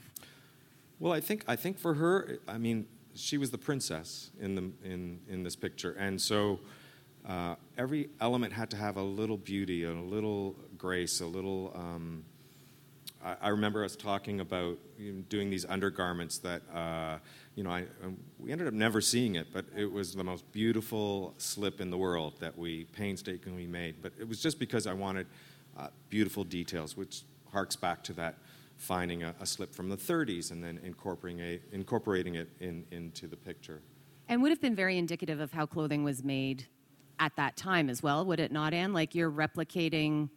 Well, 1.00 1.12
I 1.12 1.20
think 1.20 1.44
I 1.48 1.56
think 1.56 1.80
for 1.80 1.96
her, 1.96 2.38
I 2.48 2.58
mean, 2.58 2.88
she 3.16 3.38
was 3.38 3.52
the 3.52 3.58
princess 3.58 4.32
in 4.40 4.56
the 4.56 4.72
in 4.84 5.20
in 5.30 5.44
this 5.44 5.56
picture, 5.56 5.94
and 5.94 6.20
so 6.20 6.60
uh, 7.28 7.56
every 7.78 8.10
element 8.20 8.52
had 8.54 8.70
to 8.72 8.78
have 8.78 8.98
a 8.98 9.02
little 9.02 9.38
beauty, 9.38 9.84
a 9.84 9.92
little 9.92 10.56
grace, 10.78 11.22
a 11.22 11.26
little. 11.26 11.72
Um, 11.76 12.24
I, 13.24 13.36
I 13.42 13.50
remember 13.50 13.84
us 13.86 13.96
talking 13.96 14.40
about 14.42 14.78
doing 15.30 15.50
these 15.50 15.66
undergarments 15.66 16.40
that 16.40 16.62
uh, 16.74 17.18
you 17.56 17.64
know 17.64 17.70
I, 17.70 17.86
um, 18.04 18.18
we 18.40 18.52
ended 18.52 18.68
up 18.68 18.74
never 18.74 19.00
seeing 19.00 19.36
it, 19.36 19.48
but 19.54 19.66
it 19.76 19.92
was 19.92 20.14
the 20.14 20.24
most 20.24 20.52
beautiful 20.52 21.34
slip 21.38 21.80
in 21.80 21.90
the 21.90 21.98
world 21.98 22.34
that 22.40 22.58
we 22.58 22.86
painstakingly 22.86 23.68
made. 23.68 23.96
But 24.02 24.14
it 24.20 24.28
was 24.28 24.42
just 24.42 24.60
because 24.60 24.88
I 24.88 24.94
wanted 24.94 25.28
uh, 25.78 25.88
beautiful 26.10 26.44
details, 26.44 26.98
which 26.98 27.24
harks 27.52 27.76
back 27.76 28.04
to 28.04 28.14
that 28.14 28.36
finding 28.78 29.24
a, 29.24 29.36
a 29.40 29.46
slip 29.46 29.74
from 29.74 29.90
the 29.90 29.98
30s 29.98 30.52
and 30.52 30.64
then 30.64 30.80
incorporating, 30.84 31.40
a, 31.42 31.60
incorporating 31.72 32.36
it 32.36 32.50
in, 32.60 32.86
into 32.92 33.28
the 33.28 33.38
picture. 33.38 33.82
And 34.28 34.42
would 34.42 34.52
have 34.52 34.62
been 34.62 34.76
very 34.76 34.98
indicative 34.98 35.40
of 35.40 35.52
how 35.52 35.66
clothing 35.66 36.04
was 36.04 36.24
made 36.24 36.68
at 37.20 37.36
that 37.36 37.56
time 37.56 37.90
as 37.90 38.02
well, 38.02 38.26
would 38.26 38.40
it 38.40 38.52
not, 38.52 38.74
Anne? 38.74 38.94
Like 38.94 39.16
you're 39.16 39.32
replicating 39.32 40.30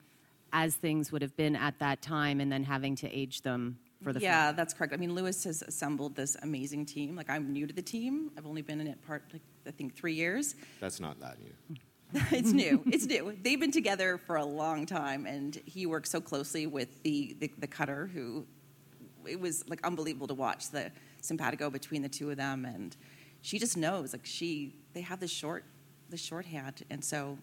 as 0.53 0.77
things 0.77 1.11
would 1.13 1.23
have 1.23 1.37
been 1.37 1.57
at 1.57 1.79
that 1.79 2.03
time 2.03 2.41
and 2.41 2.51
then 2.51 2.63
having 2.63 2.97
to 2.97 3.11
age 3.11 3.43
them 3.43 3.79
for 4.03 4.13
the 4.13 4.21
yeah, 4.21 4.47
film. 4.47 4.57
that's 4.57 4.75
correct. 4.75 4.93
I 4.93 4.97
mean, 4.97 5.15
Lewis 5.15 5.45
has 5.45 5.63
assembled 5.63 6.15
this 6.15 6.37
amazing 6.43 6.87
team. 6.87 7.17
Like 7.17 7.31
I'm 7.31 7.53
new 7.53 7.67
to 7.67 7.75
the 7.75 7.83
team. 7.83 8.31
I've 8.37 8.47
only 8.47 8.63
been 8.63 8.81
in 8.81 8.87
it 8.87 9.03
part, 9.07 9.25
like 9.33 9.43
I 9.67 9.71
think, 9.71 9.95
three 9.95 10.15
years. 10.15 10.55
That's 10.81 11.01
not 11.01 11.21
that 11.21 11.39
new. 11.41 11.77
it's 12.31 12.53
new. 12.53 12.83
It's 12.87 13.07
new. 13.07 13.37
They've 13.43 13.61
been 13.61 13.73
together 13.73 14.19
for 14.27 14.37
a 14.37 14.45
long 14.45 14.87
time, 14.87 15.27
and 15.27 15.61
he 15.67 15.87
works 15.87 16.11
so 16.11 16.21
closely 16.21 16.67
with 16.67 17.03
the, 17.03 17.37
the, 17.39 17.51
the 17.59 17.67
cutter 17.67 18.07
who 18.13 18.47
it 19.27 19.41
was 19.41 19.69
like 19.69 19.85
unbelievable 19.85 20.29
to 20.29 20.35
watch 20.35 20.71
the 20.71 20.91
simpatico 21.21 21.71
between 21.71 22.03
the 22.03 22.09
two 22.09 22.31
of 22.31 22.37
them, 22.37 22.65
and 22.65 22.97
she 23.43 23.59
just 23.59 23.77
knows 23.77 24.13
like 24.13 24.25
she 24.25 24.75
they 24.93 25.01
have 25.01 25.21
this 25.21 25.31
short 25.31 25.65
the 26.11 26.17
shorthand, 26.17 26.83
and 26.91 27.05
so 27.05 27.39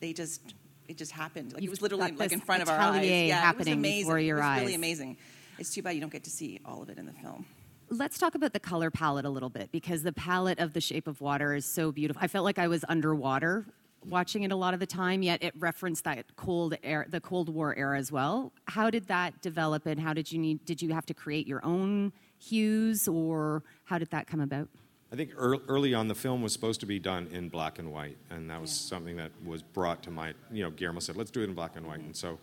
they 0.00 0.12
just 0.12 0.54
it 0.88 0.96
just 0.96 1.12
happened. 1.12 1.52
Like 1.52 1.62
You've 1.62 1.68
it 1.68 1.70
was 1.70 1.82
literally 1.82 2.12
like 2.12 2.32
in 2.32 2.40
front 2.40 2.62
of 2.62 2.68
our 2.68 2.78
eyes. 2.78 3.08
Yeah, 3.08 3.40
happening 3.40 3.72
it 3.72 3.76
was 3.76 3.78
amazing. 3.78 4.02
before 4.04 4.18
your 4.18 4.38
it 4.38 4.40
was 4.40 4.48
eyes. 4.48 4.60
really 4.60 4.74
amazing. 4.74 5.16
It's 5.58 5.74
too 5.74 5.82
bad 5.82 5.94
you 5.94 6.00
don't 6.00 6.12
get 6.12 6.24
to 6.24 6.30
see 6.30 6.60
all 6.64 6.82
of 6.82 6.88
it 6.88 6.98
in 6.98 7.06
the 7.06 7.12
film. 7.12 7.46
Let's 7.90 8.18
talk 8.18 8.34
about 8.36 8.52
the 8.52 8.60
color 8.60 8.90
palette 8.90 9.24
a 9.24 9.30
little 9.30 9.48
bit 9.48 9.72
because 9.72 10.04
the 10.04 10.12
palette 10.12 10.60
of 10.60 10.74
The 10.74 10.80
Shape 10.80 11.08
of 11.08 11.20
Water 11.20 11.54
is 11.54 11.66
so 11.66 11.90
beautiful. 11.90 12.22
I 12.22 12.28
felt 12.28 12.44
like 12.44 12.58
I 12.58 12.68
was 12.68 12.84
underwater 12.88 13.66
watching 14.08 14.42
it 14.42 14.52
a 14.52 14.56
lot 14.56 14.74
of 14.74 14.80
the 14.80 14.86
time, 14.86 15.22
yet 15.22 15.42
it 15.42 15.52
referenced 15.58 16.04
that 16.04 16.24
cold 16.36 16.76
air, 16.82 17.06
the 17.08 17.20
Cold 17.20 17.48
War 17.48 17.74
era 17.76 17.98
as 17.98 18.10
well. 18.10 18.52
How 18.66 18.90
did 18.90 19.06
that 19.08 19.40
develop, 19.42 19.86
and 19.86 20.00
how 20.00 20.12
did 20.12 20.30
you 20.30 20.38
need? 20.38 20.64
Did 20.64 20.80
you 20.82 20.92
have 20.92 21.06
to 21.06 21.14
create 21.14 21.46
your 21.46 21.64
own 21.64 22.12
hues, 22.38 23.08
or 23.08 23.62
how 23.84 23.98
did 23.98 24.10
that 24.10 24.26
come 24.26 24.40
about? 24.40 24.68
I 25.12 25.16
think 25.16 25.32
early 25.36 25.92
on 25.92 26.06
the 26.06 26.14
film 26.14 26.40
was 26.40 26.52
supposed 26.52 26.78
to 26.80 26.86
be 26.86 27.00
done 27.00 27.26
in 27.32 27.48
black 27.48 27.80
and 27.80 27.92
white, 27.92 28.16
and 28.30 28.48
that 28.48 28.60
was 28.60 28.70
yeah. 28.70 28.88
something 28.90 29.16
that 29.16 29.32
was 29.44 29.62
brought 29.62 30.02
to 30.04 30.10
my. 30.10 30.34
You 30.52 30.64
know, 30.64 30.70
Guillermo 30.70 31.00
said, 31.00 31.16
"Let's 31.16 31.30
do 31.30 31.40
it 31.40 31.44
in 31.44 31.54
black 31.54 31.76
and 31.76 31.86
white," 31.86 31.98
mm-hmm. 31.98 32.06
and 32.06 32.16
so, 32.16 32.38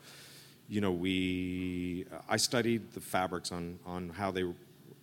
you 0.67 0.81
know, 0.81 0.91
we 0.91 2.05
I 2.27 2.37
studied 2.37 2.91
the 2.91 2.99
fabrics 2.99 3.51
on 3.51 3.79
on 3.85 4.09
how 4.09 4.31
they 4.31 4.43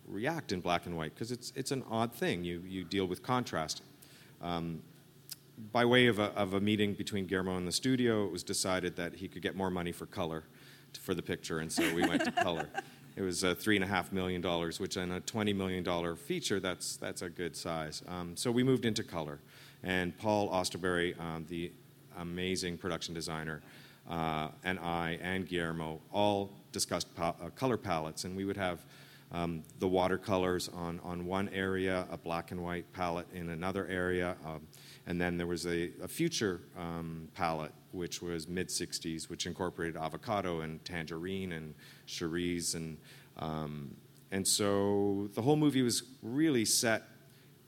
react 0.07 0.51
in 0.51 0.59
black 0.59 0.85
and 0.85 0.95
white 0.95 1.15
because 1.15 1.31
it's 1.31 1.51
it's 1.55 1.71
an 1.71 1.83
odd 1.89 2.13
thing. 2.13 2.43
You 2.43 2.61
you 2.67 2.83
deal 2.83 3.07
with 3.07 3.23
contrast. 3.23 3.81
Um, 4.41 4.83
by 5.71 5.85
way 5.85 6.07
of 6.07 6.19
a, 6.19 6.33
of 6.35 6.53
a 6.53 6.59
meeting 6.59 6.93
between 6.93 7.25
Guillermo 7.25 7.57
and 7.57 7.67
the 7.67 7.71
studio, 7.71 8.25
it 8.25 8.31
was 8.31 8.43
decided 8.43 8.95
that 8.97 9.15
he 9.15 9.27
could 9.27 9.41
get 9.41 9.55
more 9.55 9.69
money 9.69 9.91
for 9.91 10.05
color 10.05 10.43
to, 10.93 11.01
for 11.01 11.13
the 11.13 11.21
picture, 11.21 11.59
and 11.59 11.71
so 11.71 11.83
we 11.93 12.05
went 12.07 12.25
to 12.25 12.31
color. 12.31 12.67
It 13.15 13.21
was 13.21 13.43
uh, 13.43 13.55
three 13.55 13.75
and 13.75 13.83
a 13.83 13.87
half 13.87 14.11
million 14.11 14.41
dollars, 14.41 14.79
which 14.79 14.97
in 14.97 15.11
a 15.11 15.21
twenty 15.21 15.53
million 15.53 15.83
dollar 15.83 16.15
feature, 16.15 16.59
that's 16.59 16.97
that's 16.97 17.21
a 17.21 17.29
good 17.29 17.55
size. 17.55 18.03
Um, 18.07 18.35
so 18.35 18.51
we 18.51 18.63
moved 18.63 18.85
into 18.85 19.03
color, 19.03 19.39
and 19.83 20.17
Paul 20.17 20.49
Austerberry, 20.49 21.17
um, 21.19 21.45
the 21.47 21.71
amazing 22.17 22.77
production 22.77 23.13
designer, 23.13 23.61
uh, 24.09 24.49
and 24.65 24.77
I 24.79 25.17
and 25.21 25.47
Guillermo 25.47 26.01
all 26.11 26.51
discussed 26.73 27.13
pa- 27.15 27.35
uh, 27.41 27.49
color 27.51 27.77
palettes, 27.77 28.25
and 28.25 28.35
we 28.35 28.43
would 28.45 28.57
have. 28.57 28.79
Um, 29.31 29.63
the 29.79 29.87
watercolors 29.87 30.69
on, 30.69 31.01
on 31.03 31.25
one 31.25 31.49
area, 31.49 32.05
a 32.11 32.15
black 32.15 32.51
and 32.51 32.63
white 32.63 32.85
palette 32.93 33.25
in 33.33 33.49
another 33.49 33.87
area, 33.87 34.37
um, 34.45 34.61
and 35.07 35.21
then 35.21 35.37
there 35.37 35.47
was 35.47 35.65
a, 35.65 35.91
a 36.01 36.07
future 36.07 36.61
um, 36.77 37.27
palette, 37.33 37.73
which 37.91 38.21
was 38.21 38.47
mid 38.47 38.69
60s, 38.69 39.29
which 39.29 39.45
incorporated 39.45 39.95
avocado 39.95 40.61
and 40.61 40.83
tangerine 40.83 41.51
and 41.51 41.75
cerise. 42.07 42.73
And, 42.73 42.97
um, 43.37 43.95
and 44.31 44.47
so 44.47 45.29
the 45.35 45.41
whole 45.41 45.57
movie 45.57 45.83
was 45.83 46.03
really 46.23 46.65
set 46.65 47.03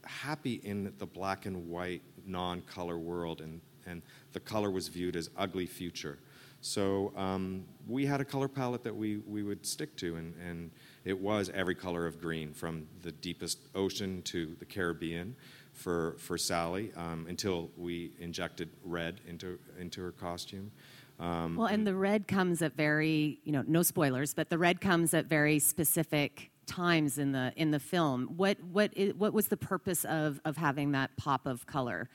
happy 0.03 0.62
in 0.63 0.94
the 0.98 1.06
black 1.06 1.46
and 1.46 1.70
white, 1.70 2.01
non 2.25 2.62
color 2.62 2.98
world. 2.98 3.41
And, 3.41 3.62
and 3.86 4.01
the 4.34 4.39
color 4.39 4.72
was 4.72 4.88
viewed 4.88 5.15
as 5.15 5.29
ugly 5.38 5.67
future. 5.67 6.17
So 6.62 7.13
um, 7.15 7.65
we 7.88 8.06
had 8.06 8.20
a 8.20 8.25
color 8.25 8.48
palette 8.48 8.84
that 8.84 8.96
we, 8.96 9.17
we 9.27 9.44
would 9.44 9.63
stick 9.63 9.96
to, 9.98 10.15
and, 10.15 10.34
and 10.44 10.72
it 11.06 11.17
was 11.17 11.51
every 11.53 11.75
color 11.75 12.08
of 12.08 12.20
green, 12.20 12.51
from 12.51 12.88
the 13.03 13.12
deepest 13.12 13.60
ocean 13.75 14.24
to 14.24 14.56
the 14.58 14.65
Caribbean 14.65 15.36
for, 15.77 16.15
for 16.17 16.38
Sally 16.38 16.91
um, 16.96 17.25
until 17.29 17.69
we 17.77 18.12
injected 18.19 18.69
red 18.84 19.22
into, 19.27 19.60
into 19.79 20.01
her 20.01 20.12
costume. 20.12 20.72
Um, 21.19 21.55
well, 21.55 21.67
and 21.67 21.86
the 21.86 21.96
red 21.96 22.27
comes 22.27 22.62
at 22.62 22.75
very, 22.75 23.39
you 23.43 23.51
know, 23.51 23.63
no 23.67 23.84
spoilers, 23.84 24.34
but 24.34 24.50
the 24.50 24.57
red 24.57 24.81
comes 24.81 25.13
at 25.13 25.25
very 25.25 25.60
specific 25.60 26.51
times 26.67 27.17
in 27.17 27.31
the 27.31 27.53
in 27.55 27.72
the 27.72 27.79
film. 27.79 28.27
What 28.36 28.62
what 28.62 28.91
is, 28.96 29.13
what 29.15 29.34
was 29.34 29.48
the 29.48 29.57
purpose 29.57 30.05
of 30.05 30.39
of 30.46 30.57
having 30.57 30.91
that 30.91 31.15
pop 31.17 31.48
of 31.48 31.65
color? 31.65 32.10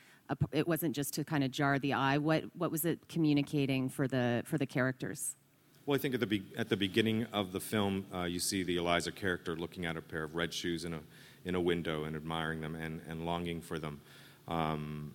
It 0.52 0.68
wasn't 0.68 0.94
just 0.94 1.14
to 1.14 1.24
kind 1.24 1.42
of 1.42 1.50
jar 1.50 1.78
the 1.78 1.94
eye. 1.94 2.18
What 2.18 2.44
what 2.56 2.70
was 2.70 2.84
it 2.84 3.08
communicating 3.08 3.88
for 3.88 4.06
the 4.06 4.42
for 4.44 4.56
the 4.56 4.66
characters? 4.66 5.36
Well, 5.84 5.96
I 5.96 5.98
think 5.98 6.14
at 6.14 6.20
the 6.20 6.26
be- 6.26 6.52
at 6.56 6.68
the 6.68 6.76
beginning 6.76 7.26
of 7.32 7.50
the 7.50 7.60
film, 7.60 8.06
uh, 8.14 8.22
you 8.24 8.38
see 8.38 8.62
the 8.62 8.76
Elisa 8.76 9.10
character 9.10 9.56
looking 9.56 9.84
at 9.84 9.96
a 9.96 10.00
pair 10.00 10.22
of 10.22 10.36
red 10.36 10.54
shoes 10.54 10.84
in 10.84 10.94
a 10.94 11.00
in 11.44 11.54
a 11.54 11.60
window 11.60 12.04
and 12.04 12.16
admiring 12.16 12.60
them 12.60 12.74
and, 12.74 13.00
and 13.08 13.26
longing 13.26 13.60
for 13.60 13.78
them. 13.78 14.00
Um, 14.48 15.12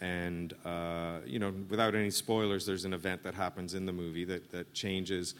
and, 0.00 0.54
uh, 0.64 1.18
you 1.26 1.38
know, 1.38 1.52
without 1.68 1.94
any 1.94 2.10
spoilers, 2.10 2.64
there's 2.64 2.84
an 2.84 2.94
event 2.94 3.22
that 3.22 3.34
happens 3.34 3.74
in 3.74 3.86
the 3.86 3.92
movie 3.92 4.24
that, 4.24 4.50
that 4.50 4.72
changes. 4.72 5.34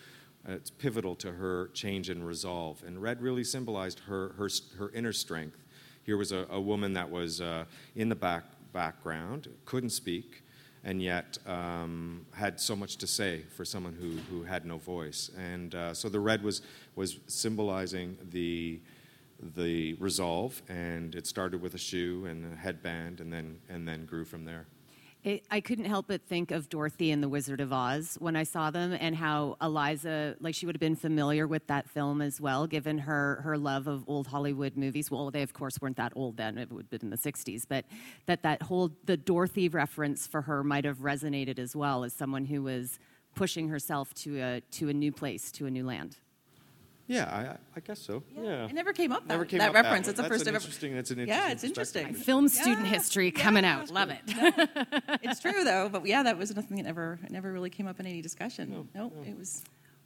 Uh, 0.49 0.53
it's 0.53 0.71
pivotal 0.71 1.15
to 1.17 1.33
her 1.33 1.69
change 1.73 2.11
and 2.11 2.27
resolve. 2.27 2.83
And 2.87 3.01
Red 3.01 3.23
really 3.23 3.45
symbolized 3.45 4.01
her, 4.01 4.31
her, 4.37 4.49
her 4.79 4.91
inner 4.91 5.13
strength. 5.13 5.65
Here 6.03 6.17
was 6.17 6.33
a, 6.33 6.47
a 6.51 6.61
woman 6.61 6.93
that 6.95 7.11
was 7.11 7.41
uh, 7.41 7.65
in 7.95 8.09
the 8.09 8.15
back, 8.15 8.45
background, 8.73 9.49
couldn't 9.65 9.91
speak, 9.91 10.43
and 10.85 11.03
yet 11.03 11.39
um, 11.47 12.27
had 12.33 12.61
so 12.61 12.75
much 12.75 12.97
to 12.97 13.07
say 13.07 13.43
for 13.55 13.65
someone 13.65 13.95
who, 13.95 14.11
who 14.35 14.43
had 14.45 14.65
no 14.65 14.79
voice. 14.79 15.31
And 15.39 15.75
uh, 15.75 15.95
so 15.95 16.09
the 16.09 16.21
red 16.21 16.43
was, 16.43 16.63
was 16.97 17.19
symbolizing 17.27 18.17
the, 18.31 18.81
the 19.43 19.95
resolve, 19.95 20.63
and 20.69 21.15
it 21.15 21.27
started 21.27 21.61
with 21.61 21.75
a 21.75 21.79
shoe 21.79 22.27
and 22.27 22.53
a 22.53 22.57
headband, 22.57 23.21
and 23.21 23.33
then 23.33 23.59
and 23.69 23.87
then 23.87 24.05
grew 24.05 24.25
from 24.25 24.45
there. 24.45 24.67
It, 25.23 25.45
I 25.51 25.61
couldn't 25.61 25.85
help 25.85 26.07
but 26.09 26.23
think 26.23 26.51
of 26.51 26.71
Dorothy 26.71 27.11
and 27.11 27.23
the 27.23 27.29
Wizard 27.29 27.61
of 27.61 27.75
Oz 27.75 28.17
when 28.21 28.37
I 28.37 28.43
saw 28.43 28.71
them, 28.71 28.97
and 28.99 29.15
how 29.15 29.59
Elisa, 29.61 30.35
like 30.41 30.55
she 30.55 30.65
would 30.65 30.75
have 30.75 30.81
been 30.81 30.97
familiar 30.97 31.47
with 31.47 31.67
that 31.67 31.91
film 31.91 32.23
as 32.23 32.41
well, 32.41 32.67
given 32.67 32.97
her 32.99 33.43
her 33.43 33.59
love 33.59 33.87
of 33.87 34.05
old 34.09 34.29
Hollywood 34.29 34.77
movies. 34.77 35.11
Well, 35.11 35.31
they 35.31 35.43
of 35.43 35.53
course 35.53 35.79
weren't 35.81 35.99
that 35.99 36.13
old 36.17 36.39
then; 36.39 36.57
it 36.57 36.71
would 36.73 36.85
have 36.85 36.91
been 36.91 37.03
in 37.03 37.11
the 37.11 37.19
'60s. 37.19 37.65
But 37.69 37.85
that 38.27 38.43
that 38.43 38.63
whole 38.63 38.93
the 39.05 39.19
Dorothy 39.19 39.69
reference 39.69 40.27
for 40.27 40.43
her 40.43 40.65
might 40.65 40.87
have 40.87 40.99
resonated 40.99 41.59
as 41.59 41.77
well 41.77 42.05
as 42.05 42.15
someone 42.15 42.47
who 42.47 42.63
was 42.63 42.99
pushing 43.35 43.69
herself 43.69 44.15
to 44.15 44.41
a 44.41 44.61
to 44.73 44.89
a 44.89 44.95
new 44.95 45.13
place, 45.13 45.53
to 45.53 45.67
a 45.67 45.71
new 45.71 45.85
land. 45.85 46.17
Yeah, 47.11 47.25
I, 47.25 47.57
I 47.77 47.81
guess 47.81 47.99
so. 48.01 48.23
Yeah. 48.41 48.67
It 48.67 48.73
never 48.73 48.93
came 48.93 49.11
up. 49.11 49.27
That, 49.27 49.35
Never 49.35 49.45
came 49.45 49.59
that 49.59 49.71
up 49.71 49.75
reference. 49.75 50.07
That 50.07 50.13
it's 50.13 50.17
the 50.19 50.23
that's 50.23 50.33
first 50.33 50.43
an 50.43 50.49
ever. 50.55 50.57
interesting. 50.59 50.95
That's 50.95 51.11
an 51.11 51.19
interesting. 51.19 51.47
Yeah, 51.49 51.53
it's 51.53 51.65
interesting. 51.65 52.15
Film 52.15 52.49
student 52.49 52.87
Yeah, 52.87 52.93
history 52.93 53.33
coming 53.33 53.63
that's 53.65 53.91
out. 53.91 53.95
Love 53.95 54.11
it. 54.11 54.21
it's 55.23 55.41
true 55.41 55.65
though, 55.65 55.89
but 55.89 56.07
yeah, 56.07 56.23
that 56.23 56.39
was 56.39 56.55
nothing 56.55 56.77
that 56.77 56.87
ever 56.87 57.19
it 57.25 57.33
never 57.33 57.53
really 57.53 57.69
came 57.71 57.89
up 57.89 57.99
in 57.99 58.07
any 58.07 58.23
discussion. 58.23 58.89
No, 58.95 59.13
it 59.27 59.37
was. 59.37 59.65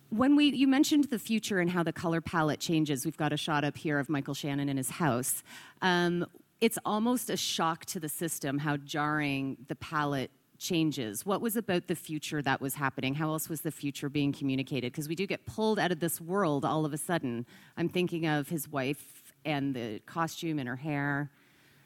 When 0.09 0.35
we 0.35 0.47
you 0.47 0.67
mentioned 0.67 1.05
the 1.11 1.19
future 1.19 1.59
and 1.61 1.71
how 1.71 1.83
the 1.83 1.93
color 1.93 2.23
palette 2.23 2.61
changes, 2.61 3.05
we've 3.05 3.17
got 3.19 3.35
a 3.35 3.37
shot 3.37 3.65
up 3.65 3.77
here 3.77 3.99
of 3.99 4.09
Michael 4.09 4.35
Shannon 4.35 4.71
in 4.71 4.79
his 4.79 4.89
house. 4.91 5.43
Um, 5.83 6.25
it's 6.63 6.79
almost 6.87 7.29
a 7.29 7.37
shock 7.37 7.85
to 7.87 8.01
the 8.01 8.09
system 8.09 8.59
how 8.59 8.79
jarring 8.79 9.59
the 9.69 9.75
palette 9.77 10.31
changes. 10.59 11.27
What 11.27 11.41
was 11.41 11.57
about 11.57 11.87
the 11.89 11.95
future 11.95 12.43
that 12.43 12.61
was 12.61 12.75
happening? 12.75 13.15
How 13.15 13.31
else 13.31 13.49
was 13.49 13.63
the 13.63 13.71
future 13.71 14.09
being 14.09 14.33
communicated? 14.33 14.93
Because 14.93 15.09
we 15.09 15.15
do 15.15 15.27
get 15.27 15.45
pulled 15.47 15.79
out 15.79 15.93
of 15.93 16.01
this 16.01 16.21
world 16.21 16.65
all 16.65 16.85
of 16.85 16.93
a 16.93 16.99
sudden. 16.99 17.47
I'm 17.77 17.89
thinking 17.89 18.27
of 18.27 18.49
his 18.49 18.69
wife 18.69 19.35
and 19.45 19.75
the 19.75 20.01
costume 20.07 20.59
and 20.59 20.69
her 20.69 20.77
hair. 20.77 21.31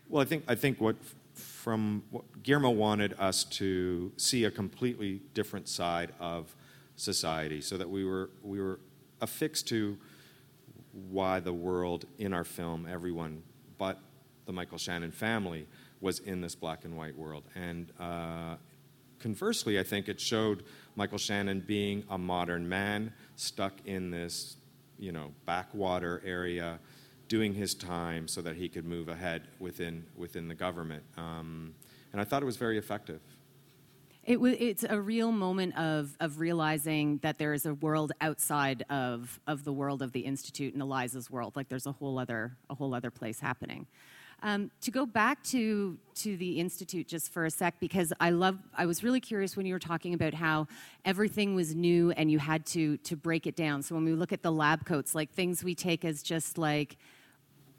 Well, 0.09 0.23
I 0.23 0.25
think 0.25 0.45
I 0.49 0.55
think 0.55 0.81
what 0.81 0.97
from 1.35 2.03
what 2.11 2.43
Guillermo 2.43 2.71
wanted 2.71 3.15
us 3.19 3.45
to 3.45 4.13
see 4.17 4.45
a 4.45 4.51
completely 4.51 5.23
different 5.35 5.69
side 5.69 6.13
of 6.19 6.55
society, 6.97 7.61
so 7.61 7.77
that 7.77 7.89
we 7.89 8.05
were 8.05 8.31
we 8.43 8.61
were 8.61 8.81
affixed 9.21 9.69
to 9.69 9.99
why 11.11 11.41
the 11.41 11.53
world 11.53 12.07
in 12.19 12.33
our 12.33 12.45
film, 12.45 12.87
everyone 12.91 13.43
but 13.77 13.99
the 14.47 14.53
Michael 14.53 14.79
Shannon 14.79 15.13
family, 15.13 15.67
was 16.01 16.19
in 16.21 16.41
this 16.41 16.55
black 16.55 16.85
and 16.85 16.97
white 16.97 17.17
world. 17.17 17.45
And 17.55 17.91
uh, 17.99 18.57
conversely, 19.19 19.79
I 19.79 19.83
think 19.83 20.09
it 20.09 20.21
showed 20.21 20.65
Michael 20.97 21.19
Shannon 21.19 21.61
being 21.67 22.05
a 22.09 22.19
modern 22.19 22.69
man 22.69 23.13
stuck 23.37 23.75
in 23.85 24.11
this, 24.11 24.57
you 24.99 25.13
know, 25.13 25.33
backwater 25.47 26.23
area, 26.25 26.79
doing 27.29 27.53
his 27.55 27.75
time 27.75 28.29
so 28.29 28.41
that 28.43 28.57
he 28.57 28.69
could 28.69 28.85
move 28.85 29.09
ahead 29.09 29.49
within 29.59 30.05
within 30.17 30.49
the 30.49 30.55
government. 30.55 31.03
Um, 31.17 31.75
and 32.13 32.21
I 32.21 32.25
thought 32.25 32.43
it 32.43 32.47
was 32.47 32.57
very 32.57 32.79
effective. 32.79 33.21
It 34.25 34.41
was, 34.41 34.57
it's 34.59 34.85
a 34.87 35.01
real 35.01 35.33
moment 35.33 35.79
of, 35.79 36.15
of 36.21 36.39
realizing 36.39 37.17
that 37.23 37.39
there 37.39 37.55
is 37.55 37.65
a 37.65 37.73
world 37.73 38.13
outside 38.21 38.85
of, 38.91 39.41
of 39.47 39.65
the 39.65 39.73
world 39.73 40.03
of 40.03 40.13
the 40.13 40.21
Institute 40.21 40.75
and 40.75 40.83
Elisa's 40.83 41.31
world. 41.31 41.57
Like 41.57 41.71
there's 41.71 41.87
a 41.87 41.93
whole 41.93 42.19
other, 42.19 42.55
a 42.69 42.75
whole 42.75 42.95
other 42.95 43.11
place 43.11 43.41
happening. 43.41 43.87
Um, 44.41 44.71
to 44.83 44.93
go 44.93 45.05
back 45.05 45.43
to 45.45 45.99
to 46.17 46.37
the 46.37 46.61
institute 46.61 47.09
just 47.09 47.33
for 47.33 47.45
a 47.45 47.51
sec, 47.51 47.81
because 47.81 48.13
I 48.21 48.31
love. 48.31 48.59
I 48.77 48.87
was 48.87 49.03
really 49.03 49.21
curious 49.21 49.57
when 49.57 49.67
you 49.67 49.75
were 49.75 49.81
talking 49.81 50.15
about 50.15 50.33
how 50.33 50.69
everything 51.05 51.57
was 51.57 51.75
new 51.75 52.13
and 52.13 52.31
you 52.31 52.39
had 52.39 52.65
to 52.67 52.99
to 52.99 53.17
break 53.17 53.49
it 53.49 53.57
down. 53.57 53.83
So 53.83 53.97
when 53.97 54.05
we 54.05 54.13
look 54.13 54.33
at 54.33 54.43
the 54.43 54.53
lab 54.53 54.85
coats, 54.85 55.15
like 55.15 55.33
things 55.33 55.65
we 55.65 55.75
take 55.75 56.05
as 56.05 56.23
just 56.23 56.57
like 56.57 56.99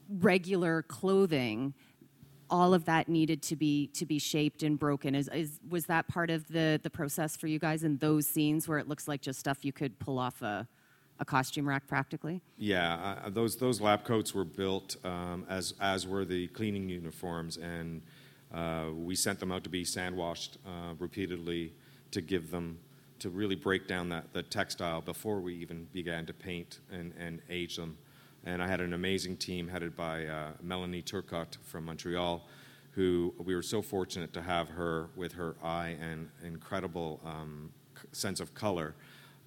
regular 0.09 0.81
clothing, 0.83 1.73
all 2.49 2.73
of 2.73 2.85
that 2.85 3.07
needed 3.07 3.41
to 3.43 3.55
be 3.55 3.87
to 3.87 4.05
be 4.05 4.19
shaped 4.19 4.61
and 4.61 4.77
broken. 4.77 5.15
Is, 5.15 5.29
is 5.29 5.59
was 5.69 5.85
that 5.85 6.09
part 6.09 6.29
of 6.29 6.47
the 6.49 6.79
the 6.83 6.89
process 6.89 7.37
for 7.37 7.47
you 7.47 7.59
guys 7.59 7.85
in 7.85 7.97
those 7.97 8.27
scenes 8.27 8.67
where 8.67 8.79
it 8.79 8.87
looks 8.89 9.07
like 9.07 9.21
just 9.21 9.39
stuff 9.39 9.63
you 9.63 9.71
could 9.71 9.97
pull 9.99 10.19
off 10.19 10.41
a 10.41 10.67
a 11.19 11.25
costume 11.25 11.67
rack 11.67 11.87
practically? 11.87 12.41
Yeah, 12.57 13.17
uh, 13.25 13.29
those 13.29 13.57
those 13.57 13.81
lab 13.81 14.03
coats 14.03 14.33
were 14.33 14.45
built 14.45 14.95
um, 15.03 15.45
as 15.49 15.73
as 15.79 16.07
were 16.07 16.25
the 16.25 16.47
cleaning 16.47 16.89
uniforms, 16.89 17.57
and 17.57 18.01
uh, 18.53 18.85
we 18.93 19.15
sent 19.15 19.39
them 19.39 19.51
out 19.51 19.63
to 19.63 19.69
be 19.69 19.83
sand 19.83 20.15
washed 20.15 20.57
uh, 20.65 20.93
repeatedly 20.97 21.73
to 22.11 22.21
give 22.21 22.51
them 22.51 22.79
to 23.19 23.29
really 23.29 23.55
break 23.55 23.87
down 23.87 24.09
that 24.09 24.33
the 24.33 24.43
textile 24.43 25.01
before 25.01 25.39
we 25.39 25.53
even 25.55 25.87
began 25.93 26.25
to 26.25 26.33
paint 26.33 26.79
and, 26.91 27.13
and 27.19 27.41
age 27.49 27.75
them. 27.75 27.97
And 28.45 28.63
I 28.63 28.67
had 28.67 28.79
an 28.79 28.93
amazing 28.93 29.35
team 29.37 29.67
headed 29.67 29.95
by 29.97 30.25
uh, 30.25 30.51
Melanie 30.61 31.01
Turcotte 31.01 31.57
from 31.63 31.85
Montreal, 31.85 32.47
who 32.91 33.33
we 33.37 33.53
were 33.53 33.61
so 33.61 33.81
fortunate 33.81 34.31
to 34.33 34.41
have 34.41 34.69
her 34.69 35.09
with 35.17 35.33
her 35.33 35.55
eye 35.61 35.97
and 36.01 36.29
incredible 36.43 37.19
um, 37.25 37.71
sense 38.13 38.39
of 38.39 38.53
color 38.53 38.95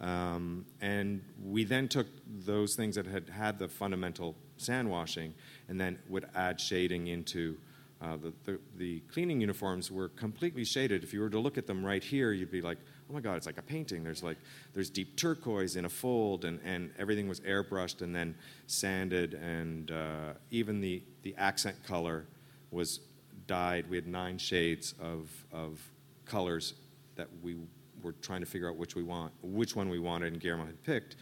um, 0.03 0.67
and 0.81 1.23
we 1.45 1.63
then 1.65 1.89
took 1.89 2.09
those 2.45 2.75
things 2.75 2.97
that 2.97 3.07
had 3.07 3.29
had 3.29 3.59
the 3.59 3.69
fundamental 3.69 4.35
sand 4.57 4.91
washing 4.91 5.33
and 5.69 5.81
then 5.81 5.99
would 6.09 6.27
add 6.35 6.61
shading 6.61 7.07
into 7.07 7.57
uh, 8.01 8.17
the, 8.17 8.33
the, 8.45 8.59
the, 8.79 9.01
cleaning 9.13 9.41
uniforms 9.41 9.93
were 9.93 10.09
completely 10.09 10.65
shaded. 10.65 11.05
If 11.05 11.15
you 11.15 11.21
were 11.21 11.31
to 11.31 11.39
look 11.39 11.57
at 11.57 11.69
them 11.69 11.87
right 11.87 12.03
here, 12.03 12.33
you'd 12.33 12.51
be 12.51 12.61
like, 12.61 12.79
oh 13.09 13.15
my 13.15 13.21
God, 13.21 13.37
it's 13.37 13.47
like 13.47 13.59
a 13.59 13.63
painting. 13.63 14.03
There's 14.03 14.25
like, 14.25 14.39
there's 14.75 14.91
deep 14.91 15.17
turquoise 15.17 15.77
in 15.77 15.85
a 15.85 15.89
fold 15.89 16.45
and, 16.45 16.59
and 16.65 16.91
everything 16.99 17.29
was 17.29 17.39
airbrushed 17.41 18.03
and 18.03 18.13
then 18.13 18.35
sanded 18.67 19.35
and 19.35 19.93
uh, 19.93 20.33
even 20.51 20.81
the, 20.81 21.01
the 21.23 21.33
accent 21.39 21.77
color 21.87 22.27
was 22.73 22.99
dyed. 23.47 23.89
We 23.89 23.97
had 23.97 24.09
nine 24.09 24.37
shades 24.37 24.95
of, 25.01 25.31
of 25.53 25.81
colors 26.25 26.75
that 27.15 27.29
we 27.41 27.55
were 28.03 28.13
trying 28.13 28.41
to 28.41 28.47
figure 28.47 28.69
out 28.69 28.77
which 28.77 28.95
we 28.95 29.03
want, 29.03 29.33
which 29.43 29.77
one 29.77 29.89
we 29.89 29.99
wanted, 29.99 30.33
and 30.33 30.41
Guillermo 30.43 30.67
had 30.67 30.83
picked. 30.83 31.17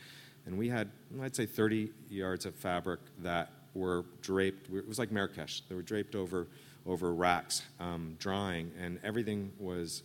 And 0.46 0.56
we 0.56 0.68
had, 0.68 0.90
I'd 1.22 1.36
say, 1.36 1.46
30 1.46 1.90
yards 2.08 2.46
of 2.46 2.54
fabric 2.54 3.00
that 3.22 3.52
were 3.74 4.04
draped. 4.22 4.72
It 4.72 4.88
was 4.88 4.98
like 4.98 5.12
Marrakesh. 5.12 5.62
They 5.68 5.74
were 5.74 5.82
draped 5.82 6.14
over 6.14 6.48
over 6.86 7.12
racks, 7.12 7.62
um, 7.78 8.16
drying, 8.18 8.72
and 8.80 8.98
everything 9.04 9.52
was 9.58 10.02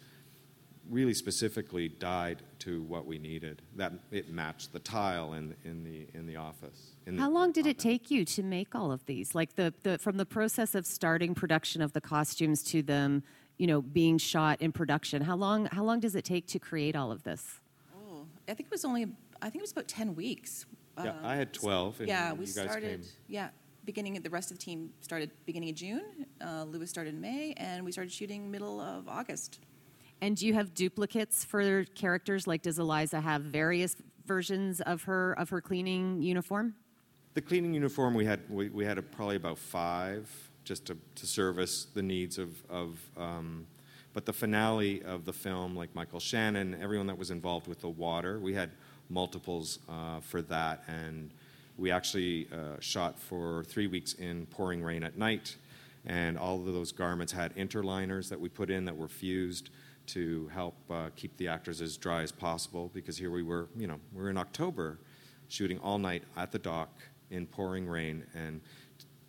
really 0.90 1.14
specifically 1.14 1.88
dyed 1.88 2.44
to 2.60 2.84
what 2.84 3.06
we 3.06 3.18
needed. 3.18 3.62
That 3.76 3.94
it 4.12 4.30
matched 4.30 4.74
the 4.74 4.80
tile 4.80 5.34
in 5.34 5.56
in 5.64 5.84
the 5.84 6.08
in 6.14 6.28
the 6.28 6.36
office. 6.36 6.96
In 7.06 7.18
How 7.18 7.28
the 7.28 7.34
long 7.34 7.52
did 7.52 7.66
it 7.66 7.80
take 7.80 8.12
you 8.12 8.26
to 8.26 8.44
make 8.44 8.76
all 8.76 8.92
of 8.92 9.06
these? 9.06 9.34
Like 9.34 9.56
the, 9.56 9.74
the 9.84 9.98
from 9.98 10.18
the 10.18 10.26
process 10.26 10.76
of 10.76 10.86
starting 10.86 11.34
production 11.34 11.82
of 11.82 11.94
the 11.94 12.02
costumes 12.02 12.62
to 12.64 12.82
them 12.82 13.24
you 13.58 13.68
know, 13.68 13.82
being 13.82 14.18
shot 14.18 14.62
in 14.62 14.72
production. 14.72 15.22
How 15.22 15.36
long, 15.36 15.66
how 15.68 15.84
long 15.84 16.00
does 16.00 16.16
it 16.16 16.26
take 16.26 16.48
to 16.48 16.60
create 16.60 16.96
all 16.96 17.12
of 17.12 17.24
this? 17.24 17.62
Oh, 17.96 18.26
I 18.48 18.54
think 18.54 18.68
it 18.68 18.72
was 18.72 18.86
only, 18.86 19.08
I 19.42 19.46
think 19.50 19.58
it 19.58 19.62
was 19.62 19.72
about 19.72 19.88
10 19.88 20.16
weeks. 20.16 20.66
Yeah, 21.04 21.12
Um, 21.12 21.16
I 21.24 21.36
had 21.36 21.54
12, 21.54 22.00
and 22.02 22.08
yeah, 22.10 22.30
you 22.30 22.36
we 22.36 22.46
guys 22.46 22.54
started. 22.54 23.02
came. 23.02 23.10
Yeah, 23.28 23.50
beginning. 23.84 24.16
of 24.18 24.24
The 24.24 24.30
rest 24.30 24.52
of 24.52 24.58
the 24.58 24.64
team 24.64 24.92
started 25.02 25.30
beginning 25.46 25.70
of 25.70 25.76
June. 25.76 26.26
Uh, 26.42 26.64
Lewis 26.64 26.90
started 26.90 27.16
in 27.16 27.22
May, 27.22 27.54
and 27.58 27.84
we 27.84 27.92
started 27.92 28.12
shooting 28.12 28.50
middle 28.50 28.80
of 28.80 29.08
August. 29.10 29.60
And 30.22 30.38
do 30.38 30.48
you 30.48 30.54
have 30.54 30.74
duplicates 30.74 31.44
for 31.44 31.84
characters? 31.84 32.48
Like, 32.48 32.62
does 32.62 32.80
Elisa 32.80 33.20
have 33.20 33.42
various 33.42 33.98
versions 34.26 34.80
of 34.82 35.04
her 35.04 35.34
of 35.34 35.50
her 35.50 35.60
cleaning 35.60 36.22
uniform? 36.22 36.76
The 37.34 37.42
cleaning 37.42 37.74
uniform 37.74 38.14
we 38.14 38.24
had 38.24 38.40
we, 38.50 38.70
we 38.70 38.86
had 38.86 38.98
a, 38.98 39.02
probably 39.02 39.36
about 39.36 39.58
five 39.58 40.30
just 40.66 40.86
to, 40.88 40.98
to 41.16 41.26
service 41.26 41.88
the 41.94 42.02
needs 42.02 42.38
of, 42.38 42.50
of 42.70 43.00
um, 43.18 43.66
but 44.14 44.26
the 44.26 44.34
finale 44.34 45.04
of 45.04 45.26
the 45.26 45.34
film, 45.34 45.76
like 45.76 45.94
Michael 45.94 46.20
Shannon, 46.20 46.78
everyone 46.82 47.08
that 47.08 47.18
was 47.18 47.32
involved 47.32 47.68
with 47.68 47.82
the 47.82 47.90
water, 47.90 48.40
we 48.40 48.54
had 48.54 48.72
multiples 49.10 49.80
uh, 49.88 50.20
for 50.22 50.42
that, 50.42 50.84
and 50.88 51.32
we 51.78 51.92
actually 51.92 52.48
uh, 52.52 52.80
shot 52.80 53.20
for 53.20 53.64
three 53.66 53.88
weeks 53.88 54.14
in 54.14 54.46
pouring 54.48 54.82
rain 54.82 55.04
at 55.04 55.18
night, 55.18 55.58
and 56.06 56.38
all 56.38 56.56
of 56.56 56.66
those 56.66 56.92
garments 56.92 57.34
had 57.34 57.56
interliners 57.56 58.30
that 58.30 58.40
we 58.40 58.50
put 58.50 58.70
in 58.70 58.86
that 58.86 58.96
were 58.96 59.08
fused 59.10 59.70
to 60.08 60.50
help 60.54 60.76
uh, 60.90 61.10
keep 61.16 61.36
the 61.38 61.48
actors 61.48 61.82
as 61.82 61.98
dry 61.98 62.22
as 62.22 62.32
possible, 62.32 62.90
because 62.94 63.18
here 63.18 63.32
we 63.32 63.44
were, 63.44 63.68
you 63.78 63.86
know, 63.86 64.00
we're 64.14 64.30
in 64.30 64.38
October, 64.38 64.98
shooting 65.50 65.78
all 65.80 66.00
night 66.00 66.24
at 66.38 66.52
the 66.52 66.60
dock 66.60 66.90
in 67.32 67.46
pouring 67.46 67.86
rain, 67.86 68.24
and 68.34 68.62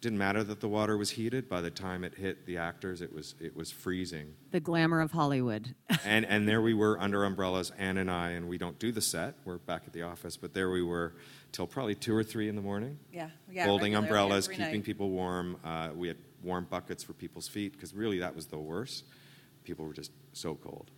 didn't 0.00 0.18
matter 0.18 0.44
that 0.44 0.60
the 0.60 0.68
water 0.68 0.96
was 0.96 1.10
heated. 1.10 1.48
By 1.48 1.60
the 1.60 1.70
time 1.70 2.04
it 2.04 2.14
hit 2.14 2.46
the 2.46 2.58
actors, 2.58 3.00
it 3.00 3.12
was 3.12 3.34
it 3.40 3.56
was 3.56 3.70
freezing. 3.70 4.34
The 4.50 4.60
glamour 4.60 5.00
of 5.00 5.12
Hollywood. 5.12 5.74
and 6.04 6.24
and 6.26 6.48
there 6.48 6.60
we 6.60 6.74
were 6.74 6.98
under 7.00 7.24
umbrellas, 7.24 7.72
Anne 7.78 7.98
and 7.98 8.10
I, 8.10 8.30
and 8.30 8.48
we 8.48 8.58
don't 8.58 8.78
do 8.78 8.92
the 8.92 9.00
set. 9.00 9.34
We're 9.44 9.58
back 9.58 9.82
at 9.86 9.92
the 9.92 10.02
office, 10.02 10.36
but 10.36 10.54
there 10.54 10.70
we 10.70 10.82
were 10.82 11.14
till 11.52 11.66
probably 11.66 11.94
two 11.94 12.14
or 12.14 12.22
three 12.22 12.48
in 12.48 12.56
the 12.56 12.62
morning. 12.62 12.98
Yeah, 13.12 13.30
yeah. 13.50 13.64
Holding 13.66 13.94
umbrellas, 13.94 14.46
every 14.46 14.56
keeping 14.56 14.80
night. 14.80 14.84
people 14.84 15.10
warm. 15.10 15.56
Uh, 15.64 15.90
we 15.94 16.08
had 16.08 16.18
warm 16.42 16.66
buckets 16.68 17.02
for 17.02 17.12
people's 17.14 17.48
feet 17.48 17.72
because 17.72 17.94
really 17.94 18.18
that 18.20 18.34
was 18.34 18.46
the 18.46 18.58
worst. 18.58 19.04
People 19.64 19.86
were 19.86 19.94
just 19.94 20.12
so 20.32 20.54
cold. 20.54 20.90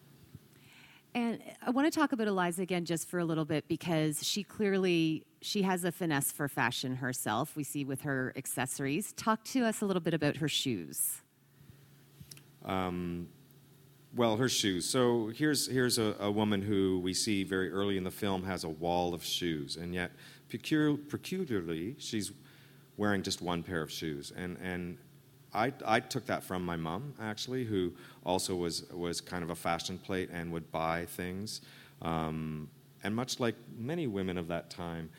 And 1.18 1.42
I 1.66 1.70
want 1.70 1.92
to 1.92 1.98
talk 1.98 2.12
about 2.12 2.28
Elisa 2.28 2.62
again 2.62 2.85
just 2.85 3.09
for 3.09 3.18
a 3.18 3.24
little 3.24 3.44
bit 3.44 3.66
because 3.66 4.24
she 4.24 4.44
clearly 4.44 5.24
she 5.40 5.62
has 5.62 5.83
a 5.83 5.90
finesse 5.90 6.31
for 6.31 6.46
fashion 6.46 6.94
herself. 6.94 7.57
We 7.57 7.64
see 7.64 7.85
with 7.85 8.02
her 8.02 8.33
accessories. 8.37 9.12
Talk 9.14 9.42
to 9.46 9.64
us 9.64 9.81
a 9.81 9.85
little 9.85 10.00
bit 10.00 10.14
about 10.14 10.37
her 10.37 10.46
shoes. 10.46 11.20
Um, 12.64 13.26
well, 14.14 14.37
her 14.37 14.48
shoes. 14.48 14.88
So 14.88 15.33
here's 15.35 15.66
here's 15.66 15.98
a, 15.98 16.14
a 16.20 16.31
woman 16.31 16.62
who 16.62 17.00
we 17.00 17.14
see 17.14 17.42
very 17.42 17.68
early 17.68 17.96
in 17.96 18.04
the 18.04 18.12
film 18.12 18.44
has 18.44 18.62
a 18.62 18.68
wall 18.68 19.12
of 19.12 19.24
shoes, 19.24 19.76
and 19.76 19.92
yet 19.92 20.12
peculiar, 20.48 20.96
peculiarly 20.96 21.96
she's 21.98 22.31
wearing 22.96 23.24
just 23.24 23.42
one 23.42 23.64
pair 23.64 23.83
of 23.83 23.90
shoes. 23.90 24.33
And 24.37 24.57
and 24.62 24.98
I 25.54 25.72
I 25.84 26.00
took 26.00 26.26
that 26.26 26.42
from 26.42 26.64
my 26.64 26.76
mom 26.76 27.14
actually, 27.20 27.64
who 27.64 27.92
also 28.24 28.54
was 28.54 28.84
was 28.92 29.20
kind 29.20 29.42
of 29.42 29.50
a 29.50 29.56
fashion 29.56 29.98
plate 29.98 30.30
and 30.32 30.52
would 30.52 30.70
buy 30.70 31.06
things, 31.06 31.61
um, 32.02 32.68
and 33.02 33.14
much 33.14 33.40
like 33.40 33.56
many 33.78 34.06
women 34.06 34.38
of 34.38 34.48
that 34.48 34.70
time. 34.70 35.11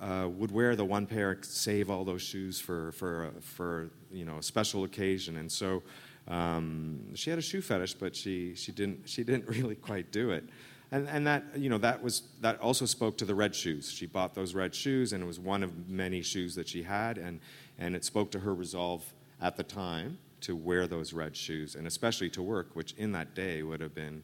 Uh, 0.00 0.26
would 0.26 0.50
wear 0.50 0.74
the 0.74 0.84
one 0.84 1.04
pair, 1.04 1.36
save 1.42 1.90
all 1.90 2.04
those 2.04 2.22
shoes 2.22 2.58
for 2.58 2.90
for 2.92 3.32
for 3.40 3.90
you 4.10 4.24
know 4.24 4.38
a 4.38 4.42
special 4.42 4.84
occasion, 4.84 5.36
and 5.36 5.52
so 5.52 5.82
um, 6.30 7.00
she 7.14 7.30
had 7.30 7.38
a 7.38 7.42
shoe 7.42 7.60
fetish, 7.60 7.94
but 7.94 8.14
she, 8.14 8.54
she, 8.54 8.72
didn't, 8.72 9.08
she 9.08 9.24
didn't 9.24 9.48
really 9.56 9.74
quite 9.74 10.12
do 10.12 10.30
it. 10.30 10.44
And, 10.92 11.08
and 11.08 11.26
that, 11.26 11.44
you 11.56 11.68
know, 11.68 11.78
that, 11.78 12.02
was, 12.02 12.22
that 12.40 12.60
also 12.60 12.84
spoke 12.84 13.16
to 13.18 13.24
the 13.24 13.34
red 13.34 13.54
shoes. 13.54 13.92
She 13.92 14.06
bought 14.06 14.34
those 14.34 14.54
red 14.54 14.74
shoes, 14.74 15.12
and 15.12 15.22
it 15.22 15.26
was 15.26 15.38
one 15.38 15.62
of 15.62 15.88
many 15.88 16.22
shoes 16.22 16.54
that 16.56 16.68
she 16.68 16.82
had, 16.82 17.18
and, 17.18 17.40
and 17.78 17.94
it 17.94 18.04
spoke 18.04 18.30
to 18.32 18.40
her 18.40 18.54
resolve 18.54 19.04
at 19.40 19.56
the 19.56 19.62
time 19.62 20.18
to 20.42 20.56
wear 20.56 20.86
those 20.86 21.12
red 21.12 21.36
shoes, 21.36 21.74
and 21.74 21.86
especially 21.86 22.30
to 22.30 22.42
work, 22.42 22.70
which 22.74 22.92
in 22.92 23.12
that 23.12 23.34
day 23.34 23.62
would 23.62 23.80
have 23.80 23.94
been 23.94 24.22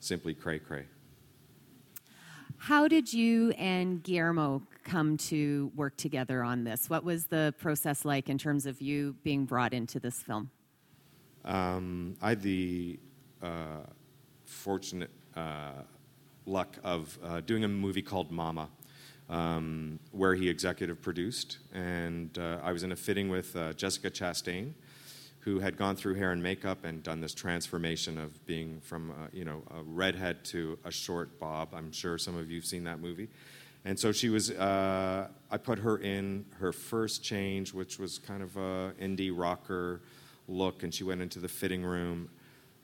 simply 0.00 0.34
cray 0.34 0.58
cray. 0.58 0.86
How 2.56 2.88
did 2.88 3.12
you 3.12 3.52
and 3.52 4.02
Guillermo 4.02 4.62
come 4.84 5.16
to 5.16 5.72
work 5.74 5.96
together 5.96 6.42
on 6.42 6.64
this? 6.64 6.90
What 6.90 7.04
was 7.04 7.26
the 7.26 7.54
process 7.58 8.04
like 8.04 8.28
in 8.28 8.36
terms 8.36 8.66
of 8.66 8.82
you 8.82 9.16
being 9.22 9.46
brought 9.46 9.72
into 9.72 9.98
this 9.98 10.22
film? 10.22 10.50
Um, 11.44 12.16
I 12.20 12.30
had 12.30 12.42
the 12.42 13.00
uh, 13.42 13.84
fortunate 14.44 15.10
uh, 15.34 15.84
luck 16.44 16.76
of 16.84 17.18
uh, 17.24 17.40
doing 17.40 17.64
a 17.64 17.68
movie 17.68 18.02
called 18.02 18.30
Mama, 18.30 18.68
um, 19.30 20.00
where 20.10 20.34
he 20.34 20.48
executive 20.48 21.00
produced, 21.00 21.58
and 21.72 22.36
uh, 22.36 22.58
I 22.62 22.72
was 22.72 22.82
in 22.82 22.92
a 22.92 22.96
fitting 22.96 23.30
with 23.30 23.54
uh, 23.54 23.72
Jessica 23.74 24.10
Chastain, 24.10 24.72
who 25.40 25.60
had 25.60 25.76
gone 25.76 25.96
through 25.96 26.16
hair 26.16 26.32
and 26.32 26.42
makeup 26.42 26.84
and 26.84 27.02
done 27.02 27.20
this 27.20 27.32
transformation 27.32 28.18
of 28.18 28.44
being 28.44 28.80
from 28.80 29.12
uh, 29.12 29.14
you 29.32 29.44
know 29.44 29.62
a 29.70 29.82
redhead 29.82 30.44
to 30.46 30.78
a 30.84 30.90
short 30.90 31.38
bob. 31.38 31.68
I'm 31.72 31.92
sure 31.92 32.18
some 32.18 32.36
of 32.36 32.50
you've 32.50 32.66
seen 32.66 32.84
that 32.84 33.00
movie. 33.00 33.28
And 33.84 33.98
so 33.98 34.12
she 34.12 34.28
was. 34.28 34.50
Uh, 34.50 35.28
I 35.50 35.56
put 35.56 35.78
her 35.78 35.96
in 35.98 36.44
her 36.58 36.72
first 36.72 37.22
change, 37.22 37.72
which 37.72 37.98
was 37.98 38.18
kind 38.18 38.42
of 38.42 38.56
a 38.56 38.92
indie 39.00 39.32
rocker 39.34 40.02
look, 40.48 40.82
and 40.82 40.92
she 40.92 41.04
went 41.04 41.22
into 41.22 41.38
the 41.38 41.48
fitting 41.48 41.82
room 41.82 42.28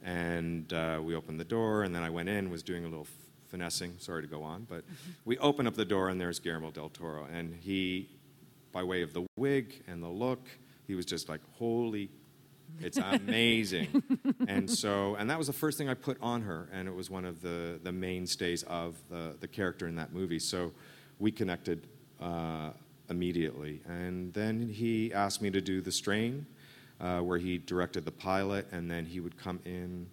And 0.03 0.73
uh, 0.73 1.01
we 1.03 1.17
opened 1.17 1.41
the 1.41 1.45
door, 1.45 1.83
and 1.83 1.95
then 1.95 2.03
I 2.03 2.11
went 2.11 2.29
in, 2.29 2.49
was 2.51 2.63
doing 2.63 2.85
a 2.85 2.89
little 2.89 3.09
finessing. 3.57 3.95
Sorry 3.97 4.21
to 4.21 4.29
go 4.29 4.43
on, 4.43 4.67
but 4.69 4.85
we 5.25 5.39
open 5.39 5.67
up 5.67 5.77
the 5.77 5.85
door, 5.85 6.11
and 6.11 6.21
there's 6.21 6.39
Guillermo 6.39 6.71
del 6.71 6.91
Toro. 6.91 7.27
And 7.33 7.55
he, 7.55 8.07
by 8.71 8.83
way 8.83 9.01
of 9.01 9.15
the 9.15 9.25
wig 9.37 9.83
and 9.87 10.03
the 10.03 10.09
look, 10.09 10.47
he 10.87 10.95
was 10.95 11.07
just 11.07 11.31
like, 11.31 11.41
holy 11.59 12.11
it's 12.83 12.99
amazing. 12.99 14.03
and 14.49 14.69
so, 14.69 15.15
and 15.15 15.31
that 15.31 15.39
was 15.39 15.47
the 15.47 15.55
first 15.55 15.79
thing 15.79 15.89
I 15.89 15.95
put 15.95 16.19
on 16.21 16.43
her, 16.43 16.69
and 16.71 16.87
it 16.87 16.95
was 16.95 17.09
one 17.09 17.25
of 17.25 17.41
the, 17.41 17.81
the 17.83 17.93
mainstays 17.93 18.63
of 18.65 18.97
the, 19.09 19.37
the 19.41 19.49
character 19.49 19.87
in 19.87 19.97
that 19.97 20.13
movie. 20.13 20.39
So 20.39 20.73
we 21.19 21.31
connected 21.31 21.87
uh, 22.21 22.73
immediately. 23.09 23.81
And 23.89 24.35
then 24.35 24.69
he 24.69 25.15
asked 25.15 25.41
me 25.41 25.51
to 25.51 25.63
do 25.63 25.81
The 25.81 25.93
Strain, 25.93 26.45
uh, 27.01 27.21
where 27.21 27.39
he 27.39 27.57
directed 27.57 28.05
the 28.05 28.13
pilot, 28.13 28.67
and 28.71 28.91
then 28.91 29.07
he 29.07 29.21
would 29.21 29.39
come 29.39 29.61
in 29.65 30.09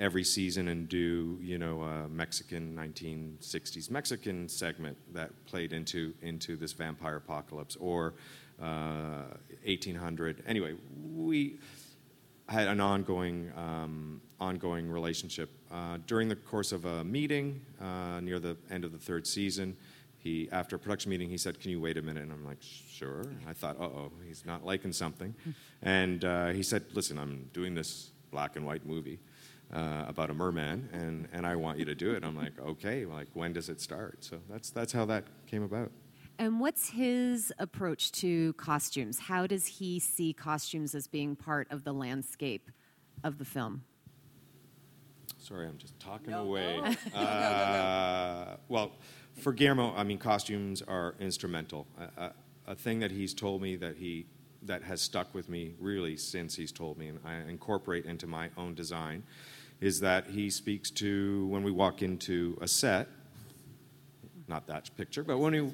every 0.00 0.24
season 0.24 0.68
and 0.68 0.88
do, 0.88 1.38
you 1.42 1.58
know, 1.58 1.82
a 1.82 2.08
Mexican 2.08 2.74
1960s 2.74 3.90
Mexican 3.90 4.48
segment 4.48 4.96
that 5.12 5.30
played 5.44 5.72
into, 5.72 6.14
into 6.22 6.56
this 6.56 6.72
vampire 6.72 7.16
apocalypse, 7.16 7.76
or 7.76 8.14
uh, 8.60 9.36
1800. 9.64 10.42
Anyway, 10.46 10.74
we 11.14 11.58
had 12.48 12.66
an 12.66 12.80
ongoing, 12.80 13.52
um, 13.56 14.20
ongoing 14.40 14.90
relationship. 14.90 15.50
Uh, 15.70 15.98
during 16.06 16.28
the 16.28 16.36
course 16.36 16.72
of 16.72 16.86
a 16.86 17.04
meeting 17.04 17.60
uh, 17.80 18.20
near 18.20 18.40
the 18.40 18.56
end 18.70 18.84
of 18.84 18.92
the 18.92 18.98
third 18.98 19.26
season, 19.26 19.76
he, 20.18 20.48
after 20.50 20.76
a 20.76 20.78
production 20.78 21.10
meeting, 21.10 21.30
he 21.30 21.38
said, 21.38 21.60
"Can 21.60 21.70
you 21.70 21.80
wait 21.80 21.96
a 21.96 22.02
minute?" 22.02 22.22
And 22.22 22.32
I'm 22.32 22.44
like, 22.44 22.58
"Sure." 22.60 23.24
I 23.48 23.54
thought, 23.54 23.80
"Uh 23.80 23.84
oh, 23.84 24.12
he's 24.26 24.44
not 24.44 24.66
liking 24.66 24.92
something," 24.92 25.34
and 25.80 26.22
uh, 26.24 26.48
he 26.48 26.62
said, 26.62 26.84
"Listen, 26.92 27.18
I'm 27.18 27.48
doing 27.54 27.74
this 27.74 28.10
black 28.30 28.56
and 28.56 28.66
white 28.66 28.84
movie." 28.84 29.18
Uh, 29.72 30.04
about 30.08 30.30
a 30.30 30.34
merman, 30.34 30.88
and, 30.92 31.28
and 31.32 31.46
I 31.46 31.54
want 31.54 31.78
you 31.78 31.84
to 31.84 31.94
do 31.94 32.10
it. 32.14 32.24
I'm 32.24 32.36
like, 32.36 32.58
okay, 32.58 33.04
like 33.04 33.28
when 33.34 33.52
does 33.52 33.68
it 33.68 33.80
start? 33.80 34.16
So 34.24 34.40
that's 34.48 34.70
that's 34.70 34.92
how 34.92 35.04
that 35.04 35.26
came 35.46 35.62
about. 35.62 35.92
And 36.40 36.58
what's 36.58 36.88
his 36.88 37.52
approach 37.58 38.10
to 38.12 38.54
costumes? 38.54 39.18
How 39.18 39.46
does 39.46 39.66
he 39.66 40.00
see 40.00 40.32
costumes 40.32 40.94
as 40.94 41.06
being 41.06 41.36
part 41.36 41.70
of 41.70 41.84
the 41.84 41.92
landscape 41.92 42.70
of 43.22 43.38
the 43.38 43.44
film? 43.44 43.84
Sorry, 45.36 45.66
I'm 45.66 45.78
just 45.78 46.00
talking 46.00 46.30
no, 46.30 46.44
away. 46.44 46.80
No. 47.14 47.20
Uh, 47.20 48.56
well, 48.68 48.92
for 49.34 49.52
Guillermo, 49.52 49.94
I 49.94 50.02
mean, 50.02 50.16
costumes 50.16 50.82
are 50.82 51.14
instrumental. 51.20 51.86
A, 52.16 52.32
a, 52.66 52.74
thing 52.74 53.00
that 53.00 53.10
he's 53.10 53.34
told 53.34 53.60
me 53.60 53.76
that 53.76 53.96
he 53.96 54.26
that 54.62 54.82
has 54.82 55.00
stuck 55.00 55.34
with 55.34 55.48
me 55.48 55.74
really 55.78 56.16
since 56.16 56.54
he's 56.56 56.72
told 56.72 56.98
me, 56.98 57.08
and 57.08 57.18
I 57.24 57.36
incorporate 57.50 58.04
into 58.04 58.26
my 58.26 58.50
own 58.56 58.74
design, 58.74 59.24
is 59.80 60.00
that 60.00 60.26
he 60.26 60.50
speaks 60.50 60.90
to 60.90 61.46
when 61.46 61.62
we 61.62 61.70
walk 61.70 62.02
into 62.02 62.58
a 62.60 62.68
set. 62.68 63.08
Not 64.48 64.66
that 64.66 64.90
picture, 64.96 65.22
but 65.22 65.38
when 65.38 65.52
we. 65.52 65.72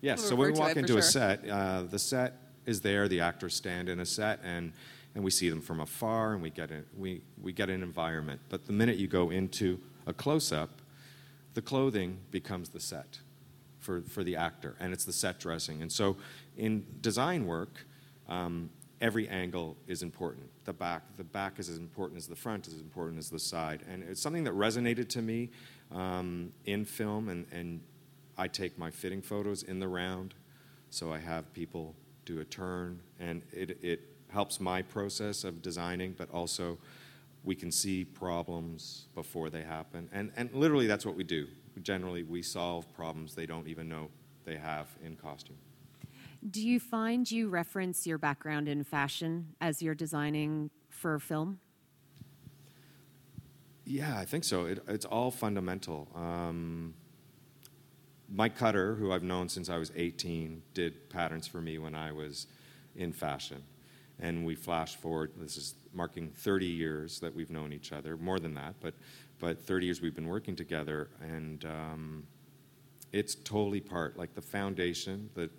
Yes, 0.00 0.22
so 0.22 0.36
when 0.36 0.52
we 0.52 0.58
walk 0.58 0.76
into 0.76 0.96
a 0.98 1.02
set, 1.02 1.48
uh, 1.48 1.82
the 1.82 1.98
set 1.98 2.34
is 2.66 2.80
there, 2.82 3.08
the 3.08 3.20
actors 3.20 3.54
stand 3.54 3.88
in 3.88 3.98
a 3.98 4.06
set, 4.06 4.40
and, 4.44 4.72
and 5.14 5.24
we 5.24 5.30
see 5.30 5.48
them 5.48 5.60
from 5.60 5.80
afar, 5.80 6.34
and 6.34 6.42
we 6.42 6.50
get, 6.50 6.70
a, 6.70 6.84
we, 6.96 7.22
we 7.42 7.52
get 7.52 7.70
an 7.70 7.82
environment. 7.82 8.40
But 8.48 8.66
the 8.66 8.72
minute 8.72 8.98
you 8.98 9.08
go 9.08 9.30
into 9.30 9.80
a 10.06 10.12
close 10.12 10.52
up, 10.52 10.82
the 11.54 11.62
clothing 11.62 12.18
becomes 12.30 12.68
the 12.68 12.78
set 12.78 13.18
for, 13.80 14.02
for 14.02 14.22
the 14.22 14.36
actor, 14.36 14.76
and 14.78 14.92
it's 14.92 15.04
the 15.04 15.12
set 15.12 15.40
dressing. 15.40 15.82
And 15.82 15.90
so 15.90 16.16
in 16.56 16.84
design 17.00 17.46
work, 17.46 17.86
um, 18.28 18.70
every 19.00 19.28
angle 19.28 19.76
is 19.86 20.02
important. 20.02 20.48
The 20.64 20.72
back, 20.72 21.02
the 21.16 21.24
back 21.24 21.58
is 21.58 21.68
as 21.68 21.78
important 21.78 22.18
as 22.18 22.26
the 22.26 22.36
front, 22.36 22.66
as 22.66 22.74
important 22.74 23.18
as 23.18 23.30
the 23.30 23.38
side. 23.38 23.82
And 23.88 24.02
it's 24.02 24.20
something 24.20 24.44
that 24.44 24.54
resonated 24.54 25.08
to 25.10 25.22
me 25.22 25.50
um, 25.92 26.52
in 26.64 26.84
film, 26.84 27.28
and, 27.28 27.46
and 27.52 27.80
I 28.36 28.48
take 28.48 28.78
my 28.78 28.90
fitting 28.90 29.22
photos 29.22 29.62
in 29.62 29.78
the 29.78 29.88
round, 29.88 30.34
so 30.90 31.12
I 31.12 31.18
have 31.18 31.52
people 31.52 31.94
do 32.24 32.40
a 32.40 32.44
turn, 32.44 33.00
and 33.18 33.42
it, 33.52 33.78
it 33.82 34.00
helps 34.28 34.60
my 34.60 34.82
process 34.82 35.44
of 35.44 35.62
designing, 35.62 36.14
but 36.16 36.30
also 36.30 36.78
we 37.44 37.54
can 37.54 37.72
see 37.72 38.04
problems 38.04 39.06
before 39.14 39.48
they 39.48 39.62
happen. 39.62 40.08
And, 40.12 40.32
and 40.36 40.52
literally, 40.52 40.86
that's 40.86 41.06
what 41.06 41.14
we 41.14 41.24
do. 41.24 41.46
Generally, 41.82 42.24
we 42.24 42.42
solve 42.42 42.92
problems 42.92 43.34
they 43.34 43.46
don't 43.46 43.68
even 43.68 43.88
know 43.88 44.10
they 44.44 44.56
have 44.56 44.88
in 45.04 45.16
costume. 45.16 45.56
Do 46.46 46.66
you 46.66 46.78
find 46.78 47.28
you 47.30 47.48
reference 47.48 48.06
your 48.06 48.18
background 48.18 48.68
in 48.68 48.84
fashion 48.84 49.54
as 49.60 49.82
you're 49.82 49.94
designing 49.94 50.70
for 50.88 51.18
film? 51.18 51.58
Yeah, 53.84 54.16
I 54.18 54.24
think 54.24 54.44
so. 54.44 54.66
It, 54.66 54.82
it's 54.86 55.04
all 55.04 55.30
fundamental. 55.30 56.08
Um, 56.14 56.94
Mike 58.30 58.56
Cutter, 58.56 58.94
who 58.94 59.10
I've 59.10 59.22
known 59.22 59.48
since 59.48 59.68
I 59.68 59.78
was 59.78 59.90
18, 59.96 60.62
did 60.74 61.08
patterns 61.10 61.46
for 61.46 61.60
me 61.60 61.78
when 61.78 61.94
I 61.94 62.12
was 62.12 62.46
in 62.94 63.12
fashion. 63.12 63.64
And 64.20 64.44
we 64.44 64.54
flash 64.54 64.96
forward, 64.96 65.32
this 65.38 65.56
is 65.56 65.74
marking 65.94 66.30
30 66.30 66.66
years 66.66 67.20
that 67.20 67.34
we've 67.34 67.50
known 67.50 67.72
each 67.72 67.92
other, 67.92 68.16
more 68.16 68.38
than 68.38 68.54
that, 68.54 68.74
but, 68.80 68.94
but 69.38 69.62
30 69.62 69.86
years 69.86 70.02
we've 70.02 70.14
been 70.14 70.26
working 70.26 70.54
together. 70.54 71.08
And 71.22 71.64
um, 71.64 72.26
it's 73.12 73.34
totally 73.34 73.80
part, 73.80 74.18
like 74.18 74.34
the 74.34 74.42
foundation, 74.42 75.30
that 75.34 75.50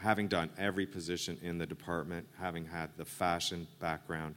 having 0.00 0.28
done 0.28 0.50
every 0.58 0.86
position 0.86 1.38
in 1.42 1.58
the 1.58 1.66
department, 1.66 2.26
having 2.38 2.64
had 2.64 2.90
the 2.96 3.04
fashion 3.04 3.66
background, 3.78 4.34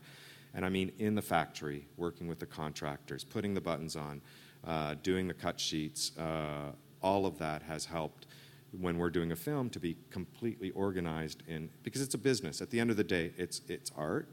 and 0.54 0.66
I 0.66 0.70
mean 0.70 0.92
in 1.00 1.16
the 1.16 1.22
factory, 1.22 1.86
working 1.98 2.28
with 2.28 2.40
the 2.40 2.46
contractors, 2.46 3.24
putting 3.24 3.54
the 3.54 3.62
buttons 3.62 3.96
on, 3.96 4.22
uh, 4.66 4.96
doing 5.02 5.28
the 5.28 5.34
cut 5.34 5.60
sheets, 5.60 6.18
uh, 6.18 6.72
all 7.02 7.26
of 7.26 7.38
that 7.40 7.64
has 7.64 7.86
helped 7.86 8.28
when 8.80 8.98
we're 8.98 9.10
doing 9.10 9.32
a 9.32 9.36
film 9.36 9.70
to 9.70 9.80
be 9.80 9.96
completely 10.10 10.72
organized 10.72 11.44
in 11.48 11.70
because 11.84 12.02
it's 12.02 12.16
a 12.16 12.20
business. 12.20 12.62
At 12.62 12.70
the 12.70 12.80
end 12.80 12.90
of 12.92 12.98
the 12.98 13.04
day 13.04 13.32
it's 13.38 13.62
it's 13.68 13.92
art 13.96 14.28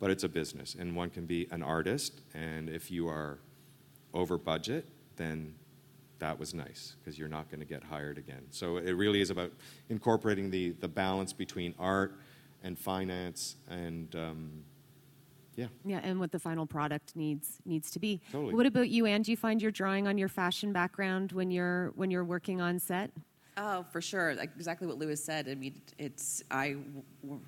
but 0.00 0.10
it's 0.10 0.24
a 0.24 0.28
business 0.28 0.76
and 0.78 0.94
one 0.94 1.10
can 1.10 1.26
be 1.26 1.48
an 1.50 1.62
artist 1.62 2.20
and 2.34 2.68
if 2.68 2.90
you 2.90 3.08
are 3.08 3.38
over 4.12 4.36
budget 4.38 4.86
then 5.16 5.54
that 6.18 6.38
was 6.38 6.54
nice 6.54 6.96
because 6.98 7.18
you're 7.18 7.28
not 7.28 7.50
going 7.50 7.60
to 7.60 7.66
get 7.66 7.82
hired 7.82 8.18
again 8.18 8.42
so 8.50 8.76
it 8.76 8.92
really 8.92 9.20
is 9.20 9.30
about 9.30 9.50
incorporating 9.88 10.50
the 10.50 10.70
the 10.80 10.88
balance 10.88 11.32
between 11.32 11.74
art 11.78 12.18
and 12.62 12.78
finance 12.78 13.56
and 13.68 14.14
um, 14.16 14.64
yeah. 15.56 15.66
Yeah, 15.84 16.00
and 16.02 16.18
what 16.18 16.32
the 16.32 16.38
final 16.38 16.66
product 16.66 17.14
needs 17.14 17.60
needs 17.64 17.90
to 17.92 17.98
be. 17.98 18.20
Totally. 18.32 18.54
What 18.54 18.66
about 18.66 18.88
you, 18.88 19.06
Anne? 19.06 19.22
Do 19.22 19.30
you 19.30 19.36
find 19.36 19.62
you're 19.62 19.70
drawing 19.70 20.08
on 20.08 20.18
your 20.18 20.28
fashion 20.28 20.72
background 20.72 21.32
when 21.32 21.50
you're 21.50 21.92
when 21.94 22.10
you're 22.10 22.24
working 22.24 22.60
on 22.60 22.78
set? 22.78 23.10
Oh, 23.56 23.84
for 23.92 24.00
sure. 24.00 24.34
Like 24.34 24.50
exactly 24.56 24.88
what 24.88 24.98
Lewis 24.98 25.22
said. 25.22 25.48
I 25.48 25.54
mean, 25.54 25.80
it's 25.96 26.42
I 26.50 26.76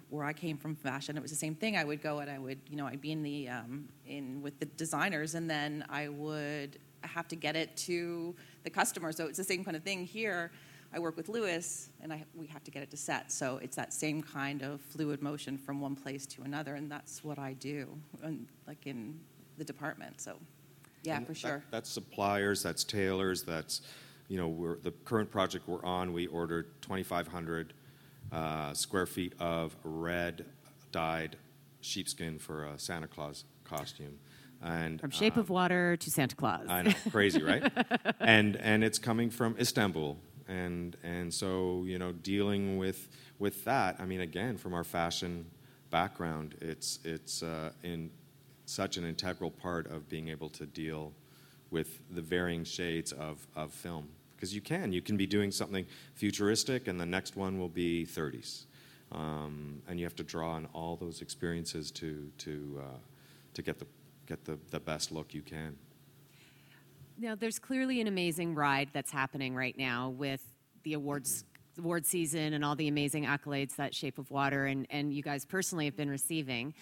where 0.09 0.25
I 0.25 0.33
came 0.33 0.57
from 0.57 0.77
fashion. 0.77 1.17
It 1.17 1.23
was 1.23 1.33
the 1.33 1.37
same 1.37 1.57
thing. 1.57 1.77
I 1.77 1.83
would 1.83 2.01
go 2.01 2.21
and 2.21 2.31
I 2.31 2.39
would, 2.39 2.61
you 2.71 2.77
know, 2.77 2.87
I'd 2.87 3.01
be 3.01 3.11
in 3.11 3.23
the 3.23 3.49
um, 3.49 3.89
in 4.07 4.41
with 4.41 4.59
the 4.61 4.67
designers, 4.67 5.35
and 5.35 5.51
then 5.51 5.85
I 5.89 6.09
would 6.09 6.79
have 7.07 7.29
to 7.29 7.37
get 7.37 7.57
it 7.57 7.77
to 7.79 8.35
the 8.65 8.71
customer. 8.71 9.13
So 9.13 9.27
it's 9.27 9.39
the 9.39 9.45
same 9.45 9.65
kind 9.65 9.77
of 9.77 9.83
thing 9.83 10.05
here. 10.05 10.51
I 10.93 10.99
work 10.99 11.17
with 11.17 11.29
Lewis, 11.29 11.91
and 12.01 12.13
I, 12.13 12.25
we 12.35 12.47
have 12.47 12.65
to 12.65 12.71
get 12.71 12.83
it 12.83 12.91
to 12.91 12.97
set. 12.97 13.33
So 13.33 13.59
it's 13.63 13.77
that 13.77 13.93
same 13.93 14.23
kind 14.23 14.63
of 14.63 14.81
fluid 14.81 15.21
motion 15.21 15.59
from 15.59 15.81
one 15.81 15.97
place 15.97 16.27
to 16.27 16.43
another, 16.43 16.75
and 16.75 16.91
that's 16.91 17.25
what 17.25 17.39
I 17.39 17.55
do, 17.55 17.89
and, 18.23 18.47
like 18.67 18.87
in 18.87 19.19
the 19.59 19.65
department. 19.65 20.21
So, 20.21 20.37
yeah, 21.03 21.17
and 21.17 21.27
for 21.27 21.35
sure. 21.35 21.59
That, 21.59 21.71
that's 21.71 21.91
suppliers, 21.91 22.63
that's 22.63 22.85
tailors, 22.85 23.43
that's 23.43 23.83
you 24.29 24.37
know, 24.37 24.49
we're, 24.49 24.79
the 24.79 24.91
current 25.05 25.31
project 25.31 25.69
we're 25.69 25.85
on. 25.85 26.13
We 26.13 26.27
ordered 26.27 26.67
2,500 26.83 27.75
uh, 28.33 28.75
square 28.75 29.07
feet 29.07 29.35
of 29.39 29.77
red 29.85 30.47
dyed 30.93 31.37
sheepskin 31.81 32.39
for 32.39 32.65
a 32.65 32.79
Santa 32.79 33.07
Claus 33.07 33.45
costume. 33.65 34.19
And, 34.63 35.01
from 35.01 35.11
Shape 35.11 35.37
um, 35.37 35.41
of 35.41 35.51
Water 35.51 35.97
to 35.97 36.11
Santa 36.11 36.35
Claus. 36.35 36.67
I 36.69 36.83
know, 36.83 36.93
crazy, 37.11 37.43
right? 37.43 37.71
and 38.21 38.57
and 38.57 38.83
it's 38.83 38.99
coming 38.99 39.31
from 39.31 39.57
Istanbul, 39.59 40.19
and 40.49 40.97
and 41.03 41.33
so 41.33 41.85
you 41.87 41.99
know 41.99 42.13
dealing 42.13 42.79
with 42.79 43.09
with 43.39 43.65
that 43.65 43.97
i 43.99 44.07
mean 44.07 44.21
again 44.23 44.57
from 44.57 44.73
our 44.73 44.85
fashion 44.85 45.45
background 45.91 46.55
it's 46.61 46.99
it's 47.05 47.43
uh, 47.43 47.71
in 47.83 48.11
such 48.67 48.97
an 48.97 49.05
integral 49.05 49.51
part 49.51 49.87
of 49.91 50.09
being 50.09 50.29
able 50.29 50.49
to 50.51 50.67
deal 50.67 51.13
with 51.71 52.01
the 52.11 52.21
varying 52.21 52.65
shades 52.65 53.13
of, 53.13 53.47
of 53.55 53.73
film. 53.73 54.09
Because 54.35 54.55
you 54.55 54.61
can. 54.61 54.93
You 54.93 55.01
can 55.01 55.17
be 55.17 55.27
doing 55.27 55.51
something 55.51 55.87
futuristic 56.15 56.89
and 56.89 57.01
the 57.01 57.07
next 57.07 57.37
one 57.37 57.59
will 57.59 57.69
be 57.69 58.05
30s 58.05 58.67
um, 59.13 59.81
and 59.89 59.99
you 59.99 60.05
have 60.05 60.17
to 60.17 60.23
draw 60.23 60.53
on 60.53 60.67
all 60.75 60.97
those 60.97 61.23
experiences 61.23 61.91
to 61.93 62.31
to 62.39 62.81
uh, 62.83 62.99
to 63.55 63.63
get 63.63 63.79
the 63.79 63.87
get 64.27 64.45
the, 64.45 64.59
the 64.71 64.81
best 64.81 65.13
look 65.13 65.33
you 65.33 65.43
can 65.43 65.77
now, 67.19 67.35
there's 67.35 67.59
clearly 67.59 68.01
an 68.01 68.09
amazing 68.09 68.55
ride 68.55 68.91
that's 68.93 69.11
happening 69.11 69.55
right 69.55 69.77
now 69.77 70.11
with 70.11 70.43
the 70.83 70.93
awards 70.93 71.45
award 71.79 72.07
season 72.07 72.55
and 72.55 72.65
all 72.65 72.75
the 72.75 72.89
amazing 72.89 73.25
accolades 73.25 73.77
that 73.77 73.95
Shape 73.95 74.19
of 74.19 74.31
Water 74.31 74.67
and, 74.67 74.87
and 74.91 75.13
you 75.13 75.23
guys 75.23 75.45
personally 75.45 75.85
have 75.85 75.97
been 75.97 76.09
receiving. 76.11 76.75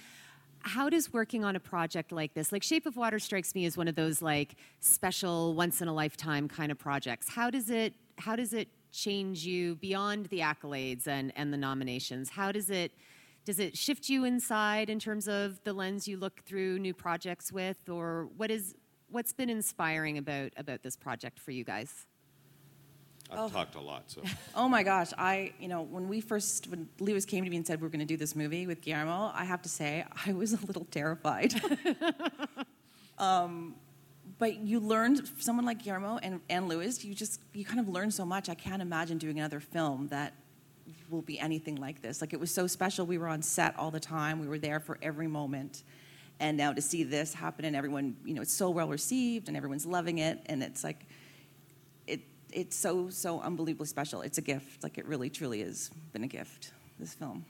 how 0.61 0.89
does 0.89 1.13
working 1.13 1.45
on 1.45 1.57
a 1.57 1.61
project 1.61 2.11
like 2.11 2.33
this, 2.35 2.51
like 2.53 2.63
Shape 2.63 2.87
of 2.87 2.97
Water, 2.97 3.19
strikes 3.19 3.55
me 3.55 3.65
as 3.65 3.77
one 3.77 3.87
of 3.87 3.97
those 3.97 4.23
like 4.23 4.57
special, 4.81 5.55
once 5.55 5.83
in 5.83 5.89
a 5.89 5.93
lifetime 5.93 6.49
kind 6.49 6.73
of 6.73 6.79
projects. 6.79 7.29
How 7.29 7.51
does 7.51 7.71
it 7.71 7.95
how 8.19 8.37
does 8.37 8.53
it 8.53 8.69
change 8.93 9.45
you 9.45 9.75
beyond 9.77 10.27
the 10.27 10.41
accolades 10.41 11.07
and 11.07 11.33
and 11.37 11.53
the 11.53 11.57
nominations? 11.57 12.31
How 12.31 12.51
does 12.51 12.71
it 12.71 12.93
does 13.45 13.59
it 13.59 13.77
shift 13.77 14.09
you 14.09 14.25
inside 14.25 14.89
in 14.91 14.99
terms 14.99 15.29
of 15.29 15.63
the 15.65 15.73
lens 15.73 16.09
you 16.09 16.17
look 16.17 16.43
through 16.45 16.79
new 16.79 16.95
projects 16.95 17.53
with, 17.53 17.89
or 17.89 18.29
what 18.37 18.51
is 18.51 18.75
what's 19.11 19.33
been 19.33 19.51
inspiring 19.51 20.19
about 20.19 20.53
about 20.57 20.83
this 20.83 20.97
project 20.97 21.39
for 21.39 21.51
you 21.51 21.65
guys? 21.65 22.07
I've 23.31 23.39
Oh. 23.39 23.49
talked 23.49 23.75
a 23.75 23.81
lot, 23.81 24.11
so 24.11 24.23
Oh 24.55 24.69
my 24.69 24.83
gosh, 24.83 25.09
I, 25.17 25.53
you 25.59 25.67
know, 25.69 25.81
when 25.83 26.09
we 26.09 26.21
first, 26.21 26.69
when 26.69 26.89
Lewis 27.01 27.25
came 27.25 27.43
to 27.45 27.51
me 27.51 27.57
and 27.57 27.67
said 27.67 27.81
we're 27.81 27.89
going 27.89 28.01
to 28.01 28.05
do 28.07 28.19
this 28.19 28.37
movie 28.37 28.67
with 28.67 28.83
Guillermo, 28.83 29.33
I 29.35 29.45
have 29.45 29.63
to 29.63 29.69
say, 29.69 30.05
I 30.27 30.33
was 30.35 30.53
a 30.53 30.65
little 30.67 30.85
terrified. 30.91 31.55
um, 33.19 33.75
but 34.39 34.59
you 34.59 34.79
learned, 34.79 35.27
someone 35.39 35.65
like 35.65 35.83
Guillermo 35.83 36.19
and, 36.23 36.41
and 36.51 36.69
Lewis, 36.69 37.03
you 37.05 37.15
just, 37.15 37.41
you 37.55 37.65
kind 37.65 37.81
of 37.81 37.89
learn 37.89 38.11
so 38.11 38.25
much. 38.27 38.49
I 38.49 38.55
can't 38.55 38.83
imagine 38.83 39.17
doing 39.19 39.39
another 39.39 39.61
film 39.61 40.09
that 40.09 40.35
will 41.09 41.23
be 41.23 41.39
anything 41.39 41.77
like 41.77 42.03
this. 42.03 42.21
Like, 42.21 42.33
it 42.33 42.41
was 42.41 42.51
so 42.51 42.67
special. 42.67 43.07
We 43.07 43.19
were 43.19 43.29
on 43.29 43.43
set 43.43 43.79
all 43.79 43.91
the 43.91 44.01
time, 44.01 44.41
we 44.41 44.49
were 44.49 44.59
there 44.59 44.81
for 44.81 44.99
every 45.03 45.29
moment. 45.29 45.83
And 46.41 46.57
now 46.57 46.73
to 46.73 46.83
see 46.83 47.05
this 47.05 47.33
happen 47.33 47.65
and 47.65 47.77
everyone, 47.77 48.17
you 48.25 48.35
know, 48.35 48.43
it's 48.43 48.53
so 48.53 48.69
well 48.71 48.89
received 48.89 49.49
and 49.49 49.57
everyone's 49.57 49.87
loving 49.87 50.19
it. 50.19 50.41
And 50.47 50.63
it's 50.63 50.83
like, 50.83 51.07
it, 52.07 52.23
it's 52.53 52.77
so 52.77 53.09
so 53.09 53.41
unbelievably 53.41 53.87
special. 53.87 54.21
It's 54.23 54.39
a 54.39 54.43
gift. 54.43 54.83
Like 54.83 54.99
it 54.99 55.07
really 55.07 55.31
truly 55.31 55.61
has 55.63 55.91
been 56.13 56.25
a 56.25 56.29
gift. 56.29 56.73
This 56.99 57.15
film. 57.15 57.45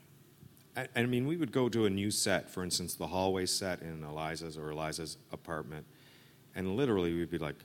I, 0.77 0.89
I 0.97 1.07
mean, 1.07 1.27
we 1.27 1.37
would 1.37 1.53
go 1.53 1.69
to 1.69 1.87
a 1.87 1.91
new 1.91 2.11
set, 2.11 2.51
for 2.51 2.65
instance, 2.65 2.95
the 2.95 3.07
hallway 3.07 3.47
set 3.47 3.83
in 3.83 4.03
Elisa's 4.03 4.59
or 4.59 4.71
Elisa's 4.71 5.19
apartment, 5.33 5.87
and 6.55 6.77
literally 6.77 7.13
we'd 7.13 7.31
be 7.31 7.39
like, 7.39 7.57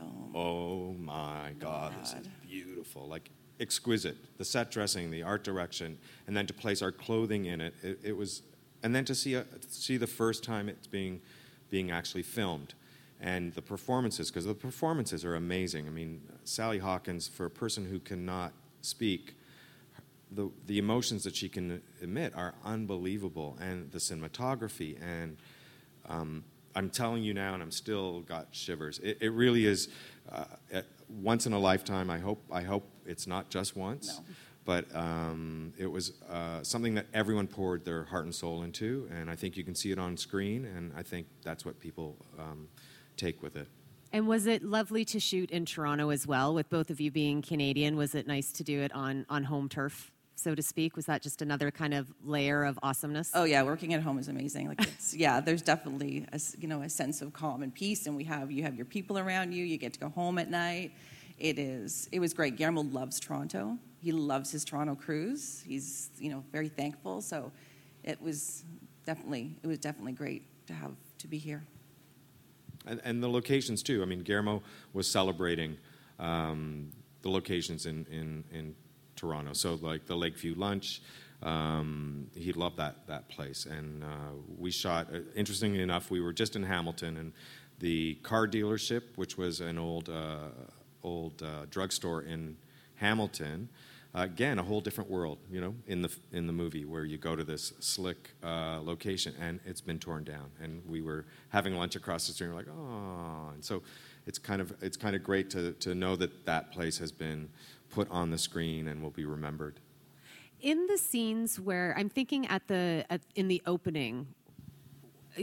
"Oh, 0.00 0.06
oh 0.34 0.92
my 0.98 1.54
God, 1.58 1.94
this 2.00 2.12
is 2.12 2.28
beautiful!" 2.42 3.08
Like 3.08 3.30
exquisite. 3.62 4.16
The 4.36 4.44
set 4.44 4.70
dressing, 4.70 5.10
the 5.10 5.22
art 5.22 5.44
direction, 5.44 5.96
and 6.26 6.36
then 6.36 6.46
to 6.46 6.52
place 6.52 6.82
our 6.82 6.92
clothing 6.92 7.46
in 7.46 7.60
it, 7.60 7.74
it, 7.82 7.98
it 8.02 8.16
was, 8.16 8.42
and 8.82 8.94
then 8.94 9.04
to 9.06 9.14
see 9.14 9.34
a, 9.34 9.46
see 9.68 9.96
the 9.96 10.06
first 10.06 10.44
time 10.44 10.68
it's 10.68 10.86
being 10.86 11.20
being 11.70 11.90
actually 11.90 12.22
filmed. 12.22 12.74
And 13.18 13.54
the 13.54 13.62
performances, 13.62 14.30
because 14.30 14.44
the 14.44 14.52
performances 14.52 15.24
are 15.24 15.36
amazing. 15.36 15.86
I 15.86 15.90
mean, 15.90 16.20
Sally 16.44 16.80
Hawkins, 16.80 17.28
for 17.28 17.46
a 17.46 17.50
person 17.50 17.86
who 17.86 18.00
cannot 18.00 18.52
speak, 18.82 19.36
the, 20.34 20.50
the 20.66 20.78
emotions 20.78 21.24
that 21.24 21.36
she 21.36 21.48
can 21.48 21.82
emit 22.00 22.34
are 22.34 22.54
unbelievable 22.64 23.56
and 23.60 23.90
the 23.92 23.98
cinematography 23.98 24.96
and 25.02 25.36
um, 26.08 26.44
i'm 26.74 26.88
telling 26.88 27.22
you 27.22 27.34
now 27.34 27.54
and 27.54 27.62
i'm 27.62 27.70
still 27.70 28.20
got 28.20 28.48
shivers 28.50 28.98
it, 29.00 29.18
it 29.20 29.32
really 29.32 29.66
is 29.66 29.88
uh, 30.30 30.44
once 31.08 31.46
in 31.46 31.52
a 31.52 31.58
lifetime 31.58 32.10
i 32.10 32.18
hope 32.18 32.42
i 32.50 32.62
hope 32.62 32.88
it's 33.06 33.26
not 33.26 33.50
just 33.50 33.76
once 33.76 34.18
No. 34.18 34.24
but 34.64 34.94
um, 34.94 35.72
it 35.78 35.86
was 35.90 36.12
uh, 36.30 36.62
something 36.62 36.94
that 36.94 37.06
everyone 37.12 37.46
poured 37.48 37.84
their 37.84 38.04
heart 38.04 38.24
and 38.24 38.34
soul 38.34 38.62
into 38.62 39.08
and 39.10 39.30
i 39.30 39.36
think 39.36 39.56
you 39.56 39.64
can 39.64 39.74
see 39.74 39.90
it 39.92 39.98
on 39.98 40.16
screen 40.16 40.64
and 40.64 40.92
i 40.96 41.02
think 41.02 41.26
that's 41.42 41.64
what 41.64 41.78
people 41.80 42.16
um, 42.38 42.68
take 43.16 43.42
with 43.42 43.56
it 43.56 43.68
And 44.12 44.26
was 44.28 44.46
it 44.46 44.62
lovely 44.62 45.04
to 45.06 45.18
shoot 45.18 45.50
in 45.50 45.64
Toronto 45.64 46.10
as 46.10 46.26
well, 46.26 46.52
with 46.54 46.68
both 46.68 46.90
of 46.90 47.00
you 47.00 47.10
being 47.10 47.40
Canadian? 47.40 47.96
Was 47.96 48.14
it 48.14 48.26
nice 48.26 48.52
to 48.58 48.62
do 48.62 48.76
it 48.86 48.92
on, 48.92 49.24
on 49.30 49.44
home 49.44 49.68
turf, 49.70 50.12
so 50.34 50.54
to 50.54 50.62
speak? 50.62 50.96
Was 50.96 51.06
that 51.06 51.22
just 51.22 51.40
another 51.40 51.70
kind 51.70 51.94
of 51.94 52.04
layer 52.22 52.62
of 52.70 52.78
awesomeness? 52.82 53.30
Oh 53.32 53.44
yeah, 53.44 53.62
working 53.62 53.94
at 53.94 54.02
home 54.02 54.18
is 54.18 54.28
amazing. 54.28 54.68
Like 54.68 54.82
it's 54.86 55.14
yeah, 55.24 55.40
there's 55.40 55.62
definitely 55.62 56.26
a, 56.30 56.34
s- 56.34 56.54
you 56.60 56.68
know 56.68 56.82
a 56.82 56.90
sense 56.90 57.22
of 57.24 57.32
calm 57.32 57.62
and 57.62 57.72
peace, 57.74 58.06
and 58.06 58.14
we 58.14 58.24
have 58.24 58.50
you 58.52 58.62
have 58.64 58.74
your 58.80 58.84
people 58.96 59.16
around 59.18 59.52
you. 59.56 59.64
You 59.64 59.78
get 59.78 59.92
to 59.94 60.00
go 60.00 60.10
home 60.10 60.36
at 60.38 60.50
night. 60.50 60.92
It 61.42 61.58
is 61.58 62.08
it 62.12 62.20
was 62.20 62.32
great. 62.32 62.56
Guillermo 62.56 62.82
loves 62.82 63.18
Toronto. 63.18 63.76
He 64.00 64.12
loves 64.12 64.52
his 64.52 64.64
Toronto 64.64 64.94
cruise. 64.94 65.62
He's 65.66 66.10
you 66.16 66.30
know 66.30 66.44
very 66.52 66.68
thankful. 66.68 67.20
So 67.20 67.50
it 68.04 68.22
was 68.22 68.62
definitely 69.04 69.56
it 69.64 69.66
was 69.66 69.78
definitely 69.78 70.12
great 70.12 70.44
to 70.68 70.72
have 70.72 70.92
to 71.18 71.26
be 71.26 71.38
here. 71.38 71.64
and, 72.86 73.00
and 73.04 73.22
the 73.22 73.28
locations 73.28 73.82
too. 73.82 74.02
I 74.02 74.04
mean, 74.04 74.20
Guillermo 74.20 74.62
was 74.92 75.08
celebrating 75.08 75.76
um, 76.18 76.90
the 77.22 77.30
locations 77.30 77.86
in, 77.86 78.06
in, 78.10 78.44
in 78.52 78.74
Toronto. 79.16 79.52
So 79.52 79.78
like 79.82 80.06
the 80.06 80.16
Lakeview 80.16 80.54
Lunch, 80.56 81.02
um, 81.42 82.28
he 82.34 82.52
loved 82.52 82.76
that 82.76 83.06
that 83.08 83.28
place. 83.28 83.66
And 83.66 84.04
uh, 84.04 84.32
we 84.58 84.70
shot. 84.70 85.08
Uh, 85.12 85.18
interestingly 85.34 85.82
enough, 85.82 86.08
we 86.08 86.20
were 86.20 86.32
just 86.32 86.56
in 86.56 86.62
Hamilton, 86.62 87.16
and 87.16 87.32
the 87.80 88.14
car 88.22 88.46
dealership, 88.46 89.02
which 89.16 89.36
was 89.36 89.60
an 89.60 89.76
old 89.78 90.08
uh, 90.08 90.50
old 91.02 91.42
uh, 91.42 91.66
drugstore 91.70 92.22
in 92.22 92.56
Hamilton. 92.96 93.68
Again, 94.14 94.58
a 94.58 94.62
whole 94.62 94.82
different 94.82 95.08
world, 95.10 95.38
you 95.50 95.60
know, 95.60 95.74
in 95.86 96.02
the 96.02 96.10
in 96.32 96.46
the 96.46 96.52
movie 96.52 96.84
where 96.84 97.04
you 97.04 97.16
go 97.16 97.34
to 97.34 97.44
this 97.44 97.72
slick 97.80 98.34
uh, 98.44 98.78
location 98.82 99.34
and 99.40 99.58
it's 99.64 99.80
been 99.80 99.98
torn 99.98 100.22
down. 100.24 100.50
And 100.60 100.82
we 100.86 101.00
were 101.00 101.24
having 101.48 101.74
lunch 101.76 101.96
across 101.96 102.26
the 102.26 102.34
street, 102.34 102.48
and 102.48 102.54
we're 102.54 102.62
like, 102.62 102.70
oh, 102.70 103.54
and 103.54 103.64
so 103.64 103.82
it's 104.26 104.38
kind 104.38 104.60
of 104.60 104.74
it's 104.82 104.98
kind 104.98 105.16
of 105.16 105.22
great 105.22 105.48
to 105.50 105.72
to 105.72 105.94
know 105.94 106.14
that 106.16 106.44
that 106.44 106.72
place 106.72 106.98
has 106.98 107.10
been 107.10 107.48
put 107.88 108.06
on 108.10 108.30
the 108.30 108.38
screen 108.38 108.88
and 108.88 109.02
will 109.02 109.10
be 109.10 109.24
remembered. 109.24 109.80
in 110.60 110.86
the 110.86 110.96
scenes 110.96 111.60
where 111.60 111.94
I'm 111.98 112.08
thinking 112.08 112.46
at 112.46 112.68
the 112.68 113.04
at, 113.10 113.20
in 113.34 113.48
the 113.48 113.60
opening, 113.66 114.28
uh, 115.38 115.42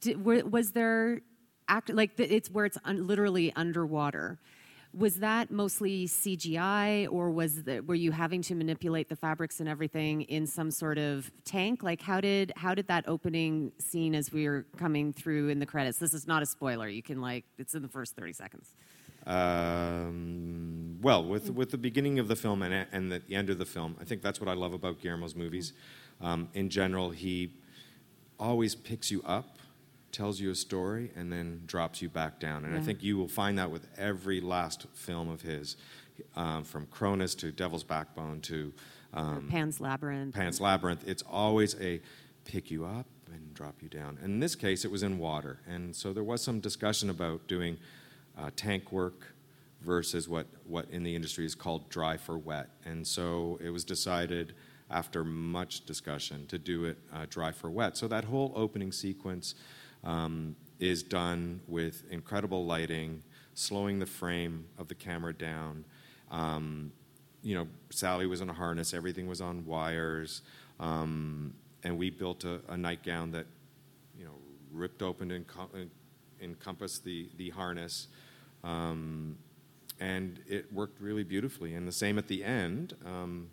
did, 0.00 0.24
was 0.24 0.72
there 0.72 1.20
act 1.68 1.90
like 1.90 2.16
the, 2.16 2.24
it's 2.34 2.50
where 2.50 2.64
it's 2.66 2.78
un, 2.84 3.06
literally 3.06 3.52
underwater? 3.54 4.38
Was 4.94 5.16
that 5.16 5.50
mostly 5.50 6.06
CGI, 6.06 7.08
or 7.10 7.30
was 7.30 7.64
the, 7.64 7.80
were 7.80 7.94
you 7.94 8.10
having 8.10 8.42
to 8.42 8.54
manipulate 8.54 9.08
the 9.08 9.16
fabrics 9.16 9.60
and 9.60 9.68
everything 9.68 10.22
in 10.22 10.46
some 10.46 10.70
sort 10.70 10.98
of 10.98 11.30
tank? 11.44 11.82
Like 11.82 12.00
how 12.00 12.20
did 12.20 12.52
how 12.56 12.74
did 12.74 12.88
that 12.88 13.04
opening 13.06 13.72
scene 13.78 14.14
as 14.14 14.32
we 14.32 14.48
were 14.48 14.64
coming 14.76 15.12
through 15.12 15.48
in 15.50 15.58
the 15.58 15.66
credits? 15.66 15.98
This 15.98 16.14
is 16.14 16.26
not 16.26 16.42
a 16.42 16.46
spoiler. 16.46 16.88
You 16.88 17.02
can 17.02 17.20
like 17.20 17.44
it's 17.58 17.74
in 17.74 17.82
the 17.82 17.88
first 17.88 18.16
thirty 18.16 18.32
seconds. 18.32 18.72
Um, 19.26 20.98
well, 21.02 21.22
with 21.22 21.50
with 21.50 21.70
the 21.70 21.78
beginning 21.78 22.18
of 22.18 22.28
the 22.28 22.36
film 22.36 22.62
and 22.62 22.86
and 22.90 23.12
the 23.12 23.22
end 23.30 23.50
of 23.50 23.58
the 23.58 23.66
film, 23.66 23.94
I 24.00 24.04
think 24.04 24.22
that's 24.22 24.40
what 24.40 24.48
I 24.48 24.54
love 24.54 24.72
about 24.72 25.00
Guillermo's 25.02 25.36
movies. 25.36 25.74
Um, 26.20 26.48
in 26.54 26.70
general, 26.70 27.10
he 27.10 27.52
always 28.40 28.74
picks 28.74 29.10
you 29.10 29.22
up, 29.24 29.57
tells 30.18 30.40
you 30.40 30.50
a 30.50 30.54
story, 30.54 31.12
and 31.14 31.32
then 31.32 31.62
drops 31.64 32.02
you 32.02 32.08
back 32.08 32.40
down. 32.40 32.64
And 32.64 32.76
I 32.76 32.80
think 32.80 33.04
you 33.04 33.16
will 33.16 33.28
find 33.28 33.56
that 33.58 33.70
with 33.70 33.86
every 33.96 34.40
last 34.40 34.88
film 34.92 35.30
of 35.30 35.42
his, 35.42 35.76
um, 36.34 36.64
from 36.64 36.86
Cronos 36.86 37.36
to 37.36 37.52
Devil's 37.52 37.84
Backbone 37.84 38.40
to 38.40 38.72
um, 39.14 39.46
Pan's 39.48 39.80
Labyrinth. 39.80 40.34
Pan's 40.34 40.60
Labyrinth, 40.60 41.06
it's 41.06 41.22
always 41.30 41.80
a 41.80 42.00
pick 42.44 42.68
you 42.68 42.84
up 42.84 43.06
and 43.32 43.54
drop 43.54 43.76
you 43.80 43.88
down. 43.88 44.18
And 44.20 44.32
in 44.32 44.40
this 44.40 44.56
case, 44.56 44.84
it 44.84 44.90
was 44.90 45.04
in 45.04 45.18
water. 45.18 45.60
And 45.68 45.94
so 45.94 46.12
there 46.12 46.24
was 46.24 46.42
some 46.42 46.58
discussion 46.58 47.10
about 47.10 47.46
doing 47.46 47.78
uh, 48.36 48.50
tank 48.56 48.90
work 48.90 49.34
versus 49.82 50.28
what, 50.28 50.48
what 50.66 50.90
in 50.90 51.04
the 51.04 51.14
industry 51.14 51.46
is 51.46 51.54
called 51.54 51.88
dry 51.90 52.16
for 52.16 52.36
wet. 52.36 52.70
And 52.84 53.06
so 53.06 53.56
it 53.62 53.70
was 53.70 53.84
decided 53.84 54.54
after 54.90 55.22
much 55.22 55.86
discussion 55.86 56.46
to 56.48 56.58
do 56.58 56.86
it 56.86 56.98
uh, 57.14 57.26
dry 57.30 57.52
for 57.52 57.70
wet. 57.70 57.96
So 57.96 58.08
that 58.08 58.24
whole 58.24 58.52
opening 58.56 58.90
sequence 58.90 59.54
um, 60.04 60.56
is 60.78 61.02
done 61.02 61.60
with 61.66 62.04
incredible 62.10 62.64
lighting, 62.64 63.22
slowing 63.54 63.98
the 63.98 64.06
frame 64.06 64.66
of 64.78 64.88
the 64.88 64.94
camera 64.94 65.32
down. 65.32 65.84
Um, 66.30 66.92
you 67.42 67.54
know, 67.54 67.68
Sally 67.90 68.26
was 68.26 68.40
in 68.40 68.50
a 68.50 68.52
harness, 68.52 68.94
everything 68.94 69.26
was 69.26 69.40
on 69.40 69.64
wires, 69.64 70.42
um, 70.80 71.54
and 71.82 71.96
we 71.96 72.10
built 72.10 72.44
a, 72.44 72.60
a 72.68 72.76
nightgown 72.76 73.30
that, 73.32 73.46
you 74.18 74.24
know, 74.24 74.34
ripped 74.72 75.02
open 75.02 75.30
and 75.30 75.46
encom- 75.46 75.88
encompassed 76.40 77.04
the, 77.04 77.28
the 77.36 77.50
harness. 77.50 78.08
Um, 78.64 79.38
and 80.00 80.40
it 80.48 80.72
worked 80.72 81.00
really 81.00 81.24
beautifully. 81.24 81.74
And 81.74 81.86
the 81.86 81.92
same 81.92 82.18
at 82.18 82.28
the 82.28 82.44
end. 82.44 82.94
Um, 83.04 83.48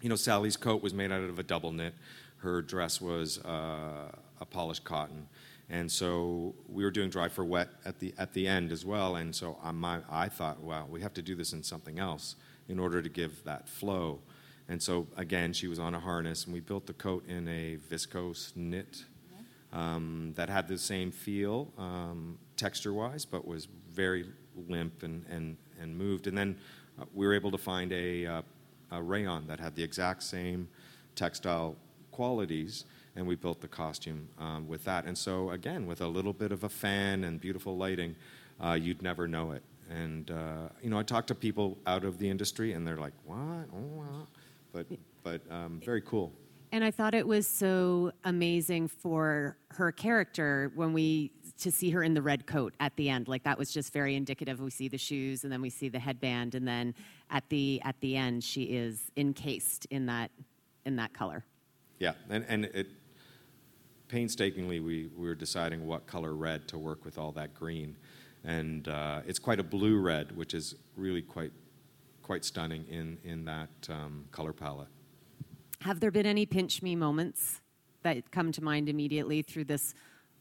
you 0.00 0.08
know, 0.08 0.16
Sally's 0.16 0.56
coat 0.56 0.82
was 0.82 0.94
made 0.94 1.10
out 1.10 1.22
of 1.22 1.38
a 1.38 1.42
double 1.42 1.72
knit. 1.72 1.94
Her 2.38 2.62
dress 2.62 3.00
was 3.00 3.38
uh, 3.44 4.10
a 4.40 4.44
polished 4.44 4.84
cotton, 4.84 5.28
and 5.68 5.90
so 5.90 6.54
we 6.68 6.84
were 6.84 6.90
doing 6.90 7.10
dry 7.10 7.28
for 7.28 7.44
wet 7.44 7.68
at 7.84 7.98
the 7.98 8.14
at 8.18 8.32
the 8.32 8.46
end 8.46 8.72
as 8.72 8.84
well. 8.84 9.16
And 9.16 9.34
so 9.34 9.58
on 9.62 9.76
my, 9.76 10.00
I 10.10 10.28
thought, 10.28 10.60
wow, 10.60 10.86
we 10.88 11.00
have 11.00 11.14
to 11.14 11.22
do 11.22 11.34
this 11.34 11.52
in 11.52 11.62
something 11.62 11.98
else 11.98 12.36
in 12.68 12.78
order 12.78 13.02
to 13.02 13.08
give 13.08 13.42
that 13.44 13.68
flow. 13.68 14.20
And 14.68 14.82
so 14.82 15.06
again, 15.16 15.52
she 15.52 15.68
was 15.68 15.78
on 15.78 15.94
a 15.94 16.00
harness, 16.00 16.44
and 16.44 16.54
we 16.54 16.60
built 16.60 16.86
the 16.86 16.92
coat 16.92 17.24
in 17.28 17.48
a 17.48 17.78
viscose 17.90 18.54
knit 18.56 19.04
um, 19.72 20.32
that 20.36 20.48
had 20.48 20.68
the 20.68 20.78
same 20.78 21.10
feel 21.10 21.72
um, 21.78 22.38
texture-wise, 22.56 23.24
but 23.24 23.46
was 23.46 23.68
very 23.92 24.24
limp 24.68 25.02
and, 25.02 25.24
and, 25.28 25.56
and 25.80 25.96
moved. 25.96 26.26
And 26.26 26.36
then 26.36 26.56
uh, 27.00 27.04
we 27.14 27.26
were 27.26 27.34
able 27.34 27.50
to 27.50 27.58
find 27.58 27.92
a, 27.92 28.26
uh, 28.26 28.42
a 28.90 29.02
rayon 29.02 29.46
that 29.46 29.60
had 29.60 29.76
the 29.76 29.82
exact 29.82 30.22
same 30.22 30.68
textile 31.14 31.76
qualities, 32.10 32.84
and 33.16 33.26
we 33.26 33.34
built 33.34 33.60
the 33.60 33.68
costume 33.68 34.28
um, 34.38 34.68
with 34.68 34.84
that. 34.84 35.04
And 35.06 35.16
so, 35.16 35.50
again, 35.50 35.86
with 35.86 36.00
a 36.00 36.06
little 36.06 36.32
bit 36.32 36.52
of 36.52 36.64
a 36.64 36.68
fan 36.68 37.24
and 37.24 37.40
beautiful 37.40 37.76
lighting, 37.76 38.14
uh, 38.62 38.72
you'd 38.72 39.02
never 39.02 39.26
know 39.26 39.52
it. 39.52 39.62
And 39.90 40.30
uh, 40.30 40.68
you 40.82 40.90
know, 40.90 40.98
I 40.98 41.02
talk 41.02 41.26
to 41.28 41.34
people 41.34 41.78
out 41.86 42.04
of 42.04 42.18
the 42.18 42.28
industry, 42.28 42.72
and 42.72 42.86
they're 42.86 42.96
like, 42.96 43.12
"What? 43.24 43.68
Oh, 43.72 44.00
wow." 44.00 44.26
But 44.72 44.86
but 45.22 45.40
um, 45.50 45.80
very 45.84 46.02
cool. 46.02 46.32
And 46.72 46.82
I 46.82 46.90
thought 46.90 47.14
it 47.14 47.26
was 47.26 47.46
so 47.46 48.12
amazing 48.24 48.88
for 48.88 49.56
her 49.68 49.92
character 49.92 50.72
when 50.74 50.92
we 50.92 51.30
to 51.60 51.70
see 51.70 51.90
her 51.90 52.02
in 52.02 52.12
the 52.12 52.20
red 52.20 52.46
coat 52.46 52.74
at 52.80 52.94
the 52.96 53.08
end. 53.08 53.28
Like 53.28 53.44
that 53.44 53.56
was 53.56 53.72
just 53.72 53.92
very 53.92 54.14
indicative. 54.14 54.60
We 54.60 54.70
see 54.70 54.88
the 54.88 54.98
shoes 54.98 55.44
and 55.44 55.52
then 55.52 55.62
we 55.62 55.70
see 55.70 55.88
the 55.88 55.98
headband 55.98 56.54
and 56.54 56.66
then 56.66 56.94
at 57.30 57.48
the 57.48 57.80
at 57.84 57.98
the 58.00 58.16
end 58.16 58.44
she 58.44 58.64
is 58.64 59.10
encased 59.16 59.86
in 59.86 60.06
that 60.06 60.30
in 60.84 60.96
that 60.96 61.14
color. 61.14 61.44
Yeah, 61.98 62.12
and 62.28 62.44
and 62.48 62.64
it 62.66 62.88
painstakingly 64.08 64.80
we, 64.80 65.10
we 65.16 65.28
were 65.28 65.34
deciding 65.34 65.86
what 65.86 66.06
color 66.06 66.34
red 66.34 66.68
to 66.68 66.78
work 66.78 67.04
with 67.04 67.18
all 67.18 67.32
that 67.32 67.54
green, 67.54 67.96
and 68.44 68.88
uh, 68.88 69.20
it's 69.26 69.38
quite 69.38 69.60
a 69.60 69.64
blue 69.64 69.98
red, 69.98 70.36
which 70.36 70.54
is 70.54 70.74
really 70.96 71.22
quite 71.22 71.52
quite 72.22 72.44
stunning 72.44 72.84
in 72.88 73.18
in 73.24 73.44
that 73.44 73.70
um, 73.88 74.24
color 74.32 74.52
palette. 74.52 74.88
Have 75.82 76.00
there 76.00 76.10
been 76.10 76.26
any 76.26 76.46
pinch 76.46 76.82
me 76.82 76.96
moments 76.96 77.60
that 78.02 78.30
come 78.30 78.52
to 78.52 78.62
mind 78.62 78.88
immediately 78.88 79.42
through 79.42 79.64
this 79.64 79.94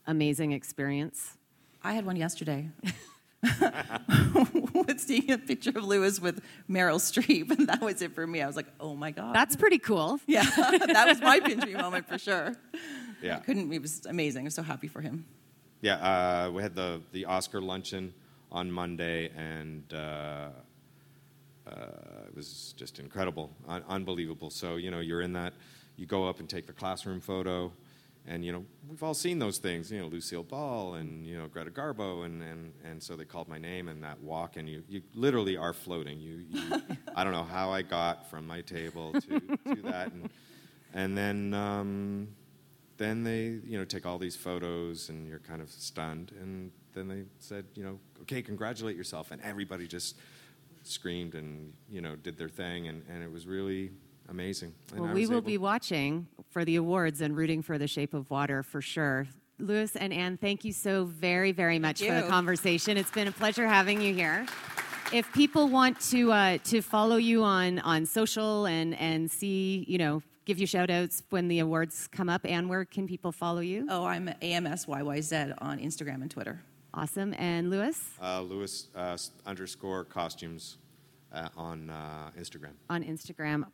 amazing 0.08 0.52
experience? 0.52 1.38
I 1.84 1.94
had 1.94 2.06
one 2.06 2.16
yesterday. 2.16 2.70
with 4.74 5.00
seeing 5.00 5.32
a 5.32 5.38
picture 5.38 5.72
of 5.72 5.84
Luis 5.84 6.20
with 6.20 6.42
Meryl 6.70 7.00
Streep, 7.00 7.52
and 7.52 7.68
that 7.68 7.82
was 7.82 8.02
it 8.02 8.16
for 8.16 8.26
me. 8.26 8.42
I 8.42 8.48
was 8.48 8.56
like, 8.56 8.68
"Oh 8.80 8.96
my 8.96 9.12
god, 9.12 9.36
that's 9.36 9.56
pretty 9.56 9.78
cool." 9.78 10.20
Yeah, 10.26 10.44
that 10.56 11.06
was 11.08 11.22
my 11.22 11.40
pinch 11.40 11.66
me 11.66 11.74
moment 11.74 12.08
for 12.08 12.18
sure. 12.18 12.56
Yeah, 13.26 13.38
I 13.38 13.40
couldn't. 13.40 13.72
It 13.72 13.82
was 13.82 14.06
amazing. 14.06 14.44
I 14.44 14.46
was 14.46 14.56
so 14.56 14.64
happy 14.64 14.88
for 14.88 15.02
him. 15.02 15.26
Yeah, 15.82 15.96
uh, 15.96 16.52
we 16.52 16.62
had 16.62 16.76
the 16.76 17.02
the 17.12 17.26
Oscar 17.26 17.62
luncheon 17.62 18.14
on 18.52 18.72
Monday, 18.72 19.32
and 19.36 19.84
uh, 19.94 20.50
uh, 21.68 21.72
it 22.28 22.36
was 22.36 22.74
just 22.78 23.00
incredible, 23.00 23.52
un- 23.68 23.84
unbelievable. 23.88 24.50
So 24.50 24.76
you 24.76 24.92
know, 24.92 25.00
you're 25.00 25.22
in 25.22 25.34
that. 25.34 25.54
You 25.98 26.06
go 26.06 26.28
up 26.28 26.40
and 26.40 26.50
take 26.50 26.68
the 26.68 26.74
classroom 26.74 27.22
photo 27.22 27.72
and 28.28 28.44
you 28.44 28.52
know 28.52 28.66
we've 28.90 29.04
all 29.04 29.14
seen 29.14 29.40
those 29.40 29.58
things 29.58 29.92
you 29.92 30.00
know 30.00 30.08
lucille 30.08 30.44
ball 30.44 30.96
and 30.96 31.26
you 31.26 31.38
know 31.38 31.48
greta 31.48 31.70
garbo 31.70 32.26
and, 32.26 32.42
and, 32.42 32.74
and 32.84 33.02
so 33.02 33.16
they 33.16 33.26
called 33.26 33.48
my 33.48 33.58
name 33.58 33.88
and 33.88 34.04
that 34.04 34.20
walk 34.22 34.58
and 34.58 34.68
you, 34.68 34.84
you 34.90 35.02
literally 35.14 35.56
are 35.58 35.74
floating 35.74 36.20
you, 36.20 36.44
you 36.50 36.82
i 37.16 37.24
don't 37.24 37.34
know 37.34 37.44
how 37.44 37.72
i 37.72 37.82
got 37.82 38.30
from 38.30 38.46
my 38.48 38.62
table 38.62 39.14
to, 39.14 39.40
to 39.40 39.82
that 39.84 40.12
and, 40.12 40.30
and 40.94 41.18
then 41.18 41.54
um, 41.54 42.28
then 42.98 43.24
they 43.24 43.60
you 43.66 43.78
know 43.78 43.86
take 43.86 44.06
all 44.06 44.18
these 44.18 44.36
photos 44.36 45.10
and 45.10 45.28
you're 45.28 45.40
kind 45.40 45.62
of 45.62 45.70
stunned 45.70 46.32
and 46.40 46.72
then 46.94 47.08
they 47.08 47.24
said 47.40 47.66
you 47.76 47.84
know 47.84 48.00
okay 48.22 48.42
congratulate 48.42 48.96
yourself 48.96 49.32
and 49.32 49.42
everybody 49.42 49.88
just 49.88 50.16
screamed 50.84 51.36
and 51.36 51.74
you 51.90 52.02
know 52.02 52.16
did 52.16 52.38
their 52.38 52.50
thing 52.50 52.88
and, 52.88 53.04
and 53.10 53.24
it 53.24 53.32
was 53.32 53.48
really 53.48 53.92
amazing. 54.30 54.74
And 54.92 55.02
well, 55.02 55.14
we 55.14 55.28
will 55.28 55.38
able... 55.38 55.48
be 55.48 55.58
watching 55.58 56.28
for 56.50 56.66
the 56.66 56.76
awards 56.78 57.22
and 57.22 57.36
rooting 57.36 57.62
for 57.62 57.78
The 57.78 57.88
Shape 57.88 58.14
of 58.14 58.30
Water 58.30 58.64
for 58.64 58.82
sure. 58.82 59.28
Luis 59.58 59.96
and 59.96 60.12
Anne, 60.12 60.38
thank 60.38 60.66
you 60.66 60.74
so 60.74 61.06
very, 61.06 61.52
very 61.52 61.80
much 61.80 62.02
for 62.02 62.14
the 62.14 62.28
conversation. 62.28 62.98
It's 62.98 63.12
been 63.12 63.28
a 63.28 63.32
pleasure 63.32 63.68
having 63.68 64.02
you 64.02 64.14
here. 64.14 64.46
If 65.14 65.32
people 65.34 65.70
want 65.70 66.00
to 66.10 66.32
uh, 66.32 66.58
to 66.66 66.82
follow 66.82 67.16
you 67.16 67.44
on 67.44 67.80
on 67.80 68.06
social 68.06 68.66
and 68.66 68.96
and 68.96 69.32
see, 69.32 69.86
you 69.88 69.98
know, 69.98 70.24
give 70.46 70.60
you 70.60 70.68
shout 70.68 70.90
outs 70.90 71.24
when 71.30 71.48
the 71.48 71.60
awards 71.60 72.08
come 72.12 72.30
up, 72.30 72.42
and 72.46 72.70
where 72.70 72.86
can 72.86 73.08
people 73.08 73.32
follow 73.32 73.62
you? 73.62 73.88
Oh, 73.90 74.06
I'm 74.06 74.30
AMSYYZ 74.42 75.56
on 75.60 75.80
Instagram 75.80 76.22
and 76.22 76.32
Twitter. 76.32 76.62
Awesome. 76.94 77.34
And 77.38 77.70
Luis? 77.70 78.02
Uh, 78.22 78.42
Luis 78.42 78.88
uh, 78.96 79.18
underscore 79.46 80.06
costumes 80.06 80.78
uh, 81.34 81.50
on 81.58 81.90
uh, 81.90 82.32
Instagram. 82.40 82.72
On 82.90 83.04
Instagram. 83.04 83.66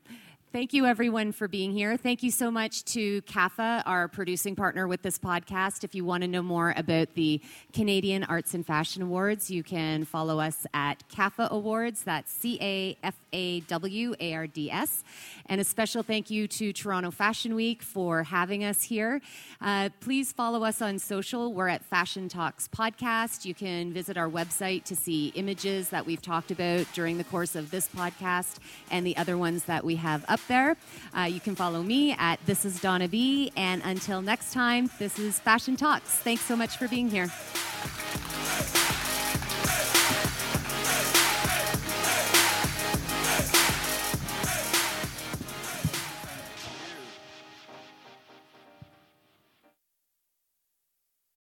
Thank 0.54 0.74
you, 0.74 0.86
everyone, 0.86 1.32
for 1.32 1.48
being 1.48 1.72
here. 1.72 1.96
Thank 1.96 2.24
you 2.24 2.30
so 2.30 2.52
much 2.52 2.84
to 2.84 3.22
CAFA, 3.22 3.84
our 3.86 4.10
producing 4.10 4.54
partner 4.54 4.86
with 4.86 5.02
this 5.02 5.18
podcast. 5.18 5.86
If 5.86 5.96
you 5.96 6.04
want 6.04 6.24
to 6.24 6.28
know 6.28 6.42
more 6.42 6.74
about 6.76 7.14
the 7.14 7.40
Canadian 7.72 8.26
Arts 8.26 8.54
and 8.54 8.68
Fashion 8.68 9.02
Awards, 9.02 9.50
you 9.50 9.64
can 9.64 10.04
follow 10.04 10.42
us 10.42 10.68
at 10.74 11.08
CAFA 11.08 11.50
Awards. 11.52 12.04
That's 12.04 12.34
C 12.34 12.58
A 12.60 12.98
F 13.02 13.16
A 13.32 13.62
W 13.62 14.14
A 14.20 14.34
R 14.34 14.46
D 14.46 14.70
S. 14.70 15.06
And 15.46 15.62
a 15.62 15.64
special 15.64 16.04
thank 16.04 16.30
you 16.30 16.50
to 16.50 16.74
Toronto 16.74 17.12
Fashion 17.12 17.56
Week 17.56 17.82
for 17.82 18.24
having 18.24 18.66
us 18.66 18.84
here. 18.84 19.22
Uh, 19.62 19.88
please 20.02 20.34
follow 20.34 20.66
us 20.66 20.82
on 20.82 21.00
social. 21.00 21.54
We're 21.54 21.70
at 21.70 21.86
Fashion 21.86 22.28
Talks 22.28 22.68
Podcast. 22.68 23.46
You 23.46 23.54
can 23.54 23.94
visit 23.94 24.18
our 24.18 24.30
website 24.30 24.84
to 24.84 24.98
see 24.98 25.32
images 25.36 25.92
that 25.92 26.06
we've 26.06 26.22
talked 26.22 26.52
about 26.52 26.88
during 26.94 27.18
the 27.18 27.24
course 27.24 27.56
of 27.56 27.72
this 27.72 27.88
podcast 27.88 28.58
and 28.90 29.08
the 29.08 29.16
other 29.16 29.38
ones 29.38 29.64
that 29.64 29.86
we 29.86 29.96
have 29.96 30.26
up 30.42 30.48
there. 30.48 30.78
Uh, 31.18 31.24
you 31.24 31.40
can 31.40 31.56
follow 31.56 31.84
me 31.84 32.14
at 32.14 32.44
This 32.46 32.66
is 32.66 32.80
Donna 32.82 33.08
B. 33.08 33.52
And 33.56 33.82
until 33.86 34.22
next 34.22 34.54
time, 34.54 34.90
this 35.00 35.20
is 35.20 35.40
Fashion 35.40 35.76
Talks. 35.76 36.10
Thanks 36.10 36.44
so 36.44 36.56
much 36.56 36.78
for 36.78 36.88
being 36.88 37.10
here. 37.10 37.30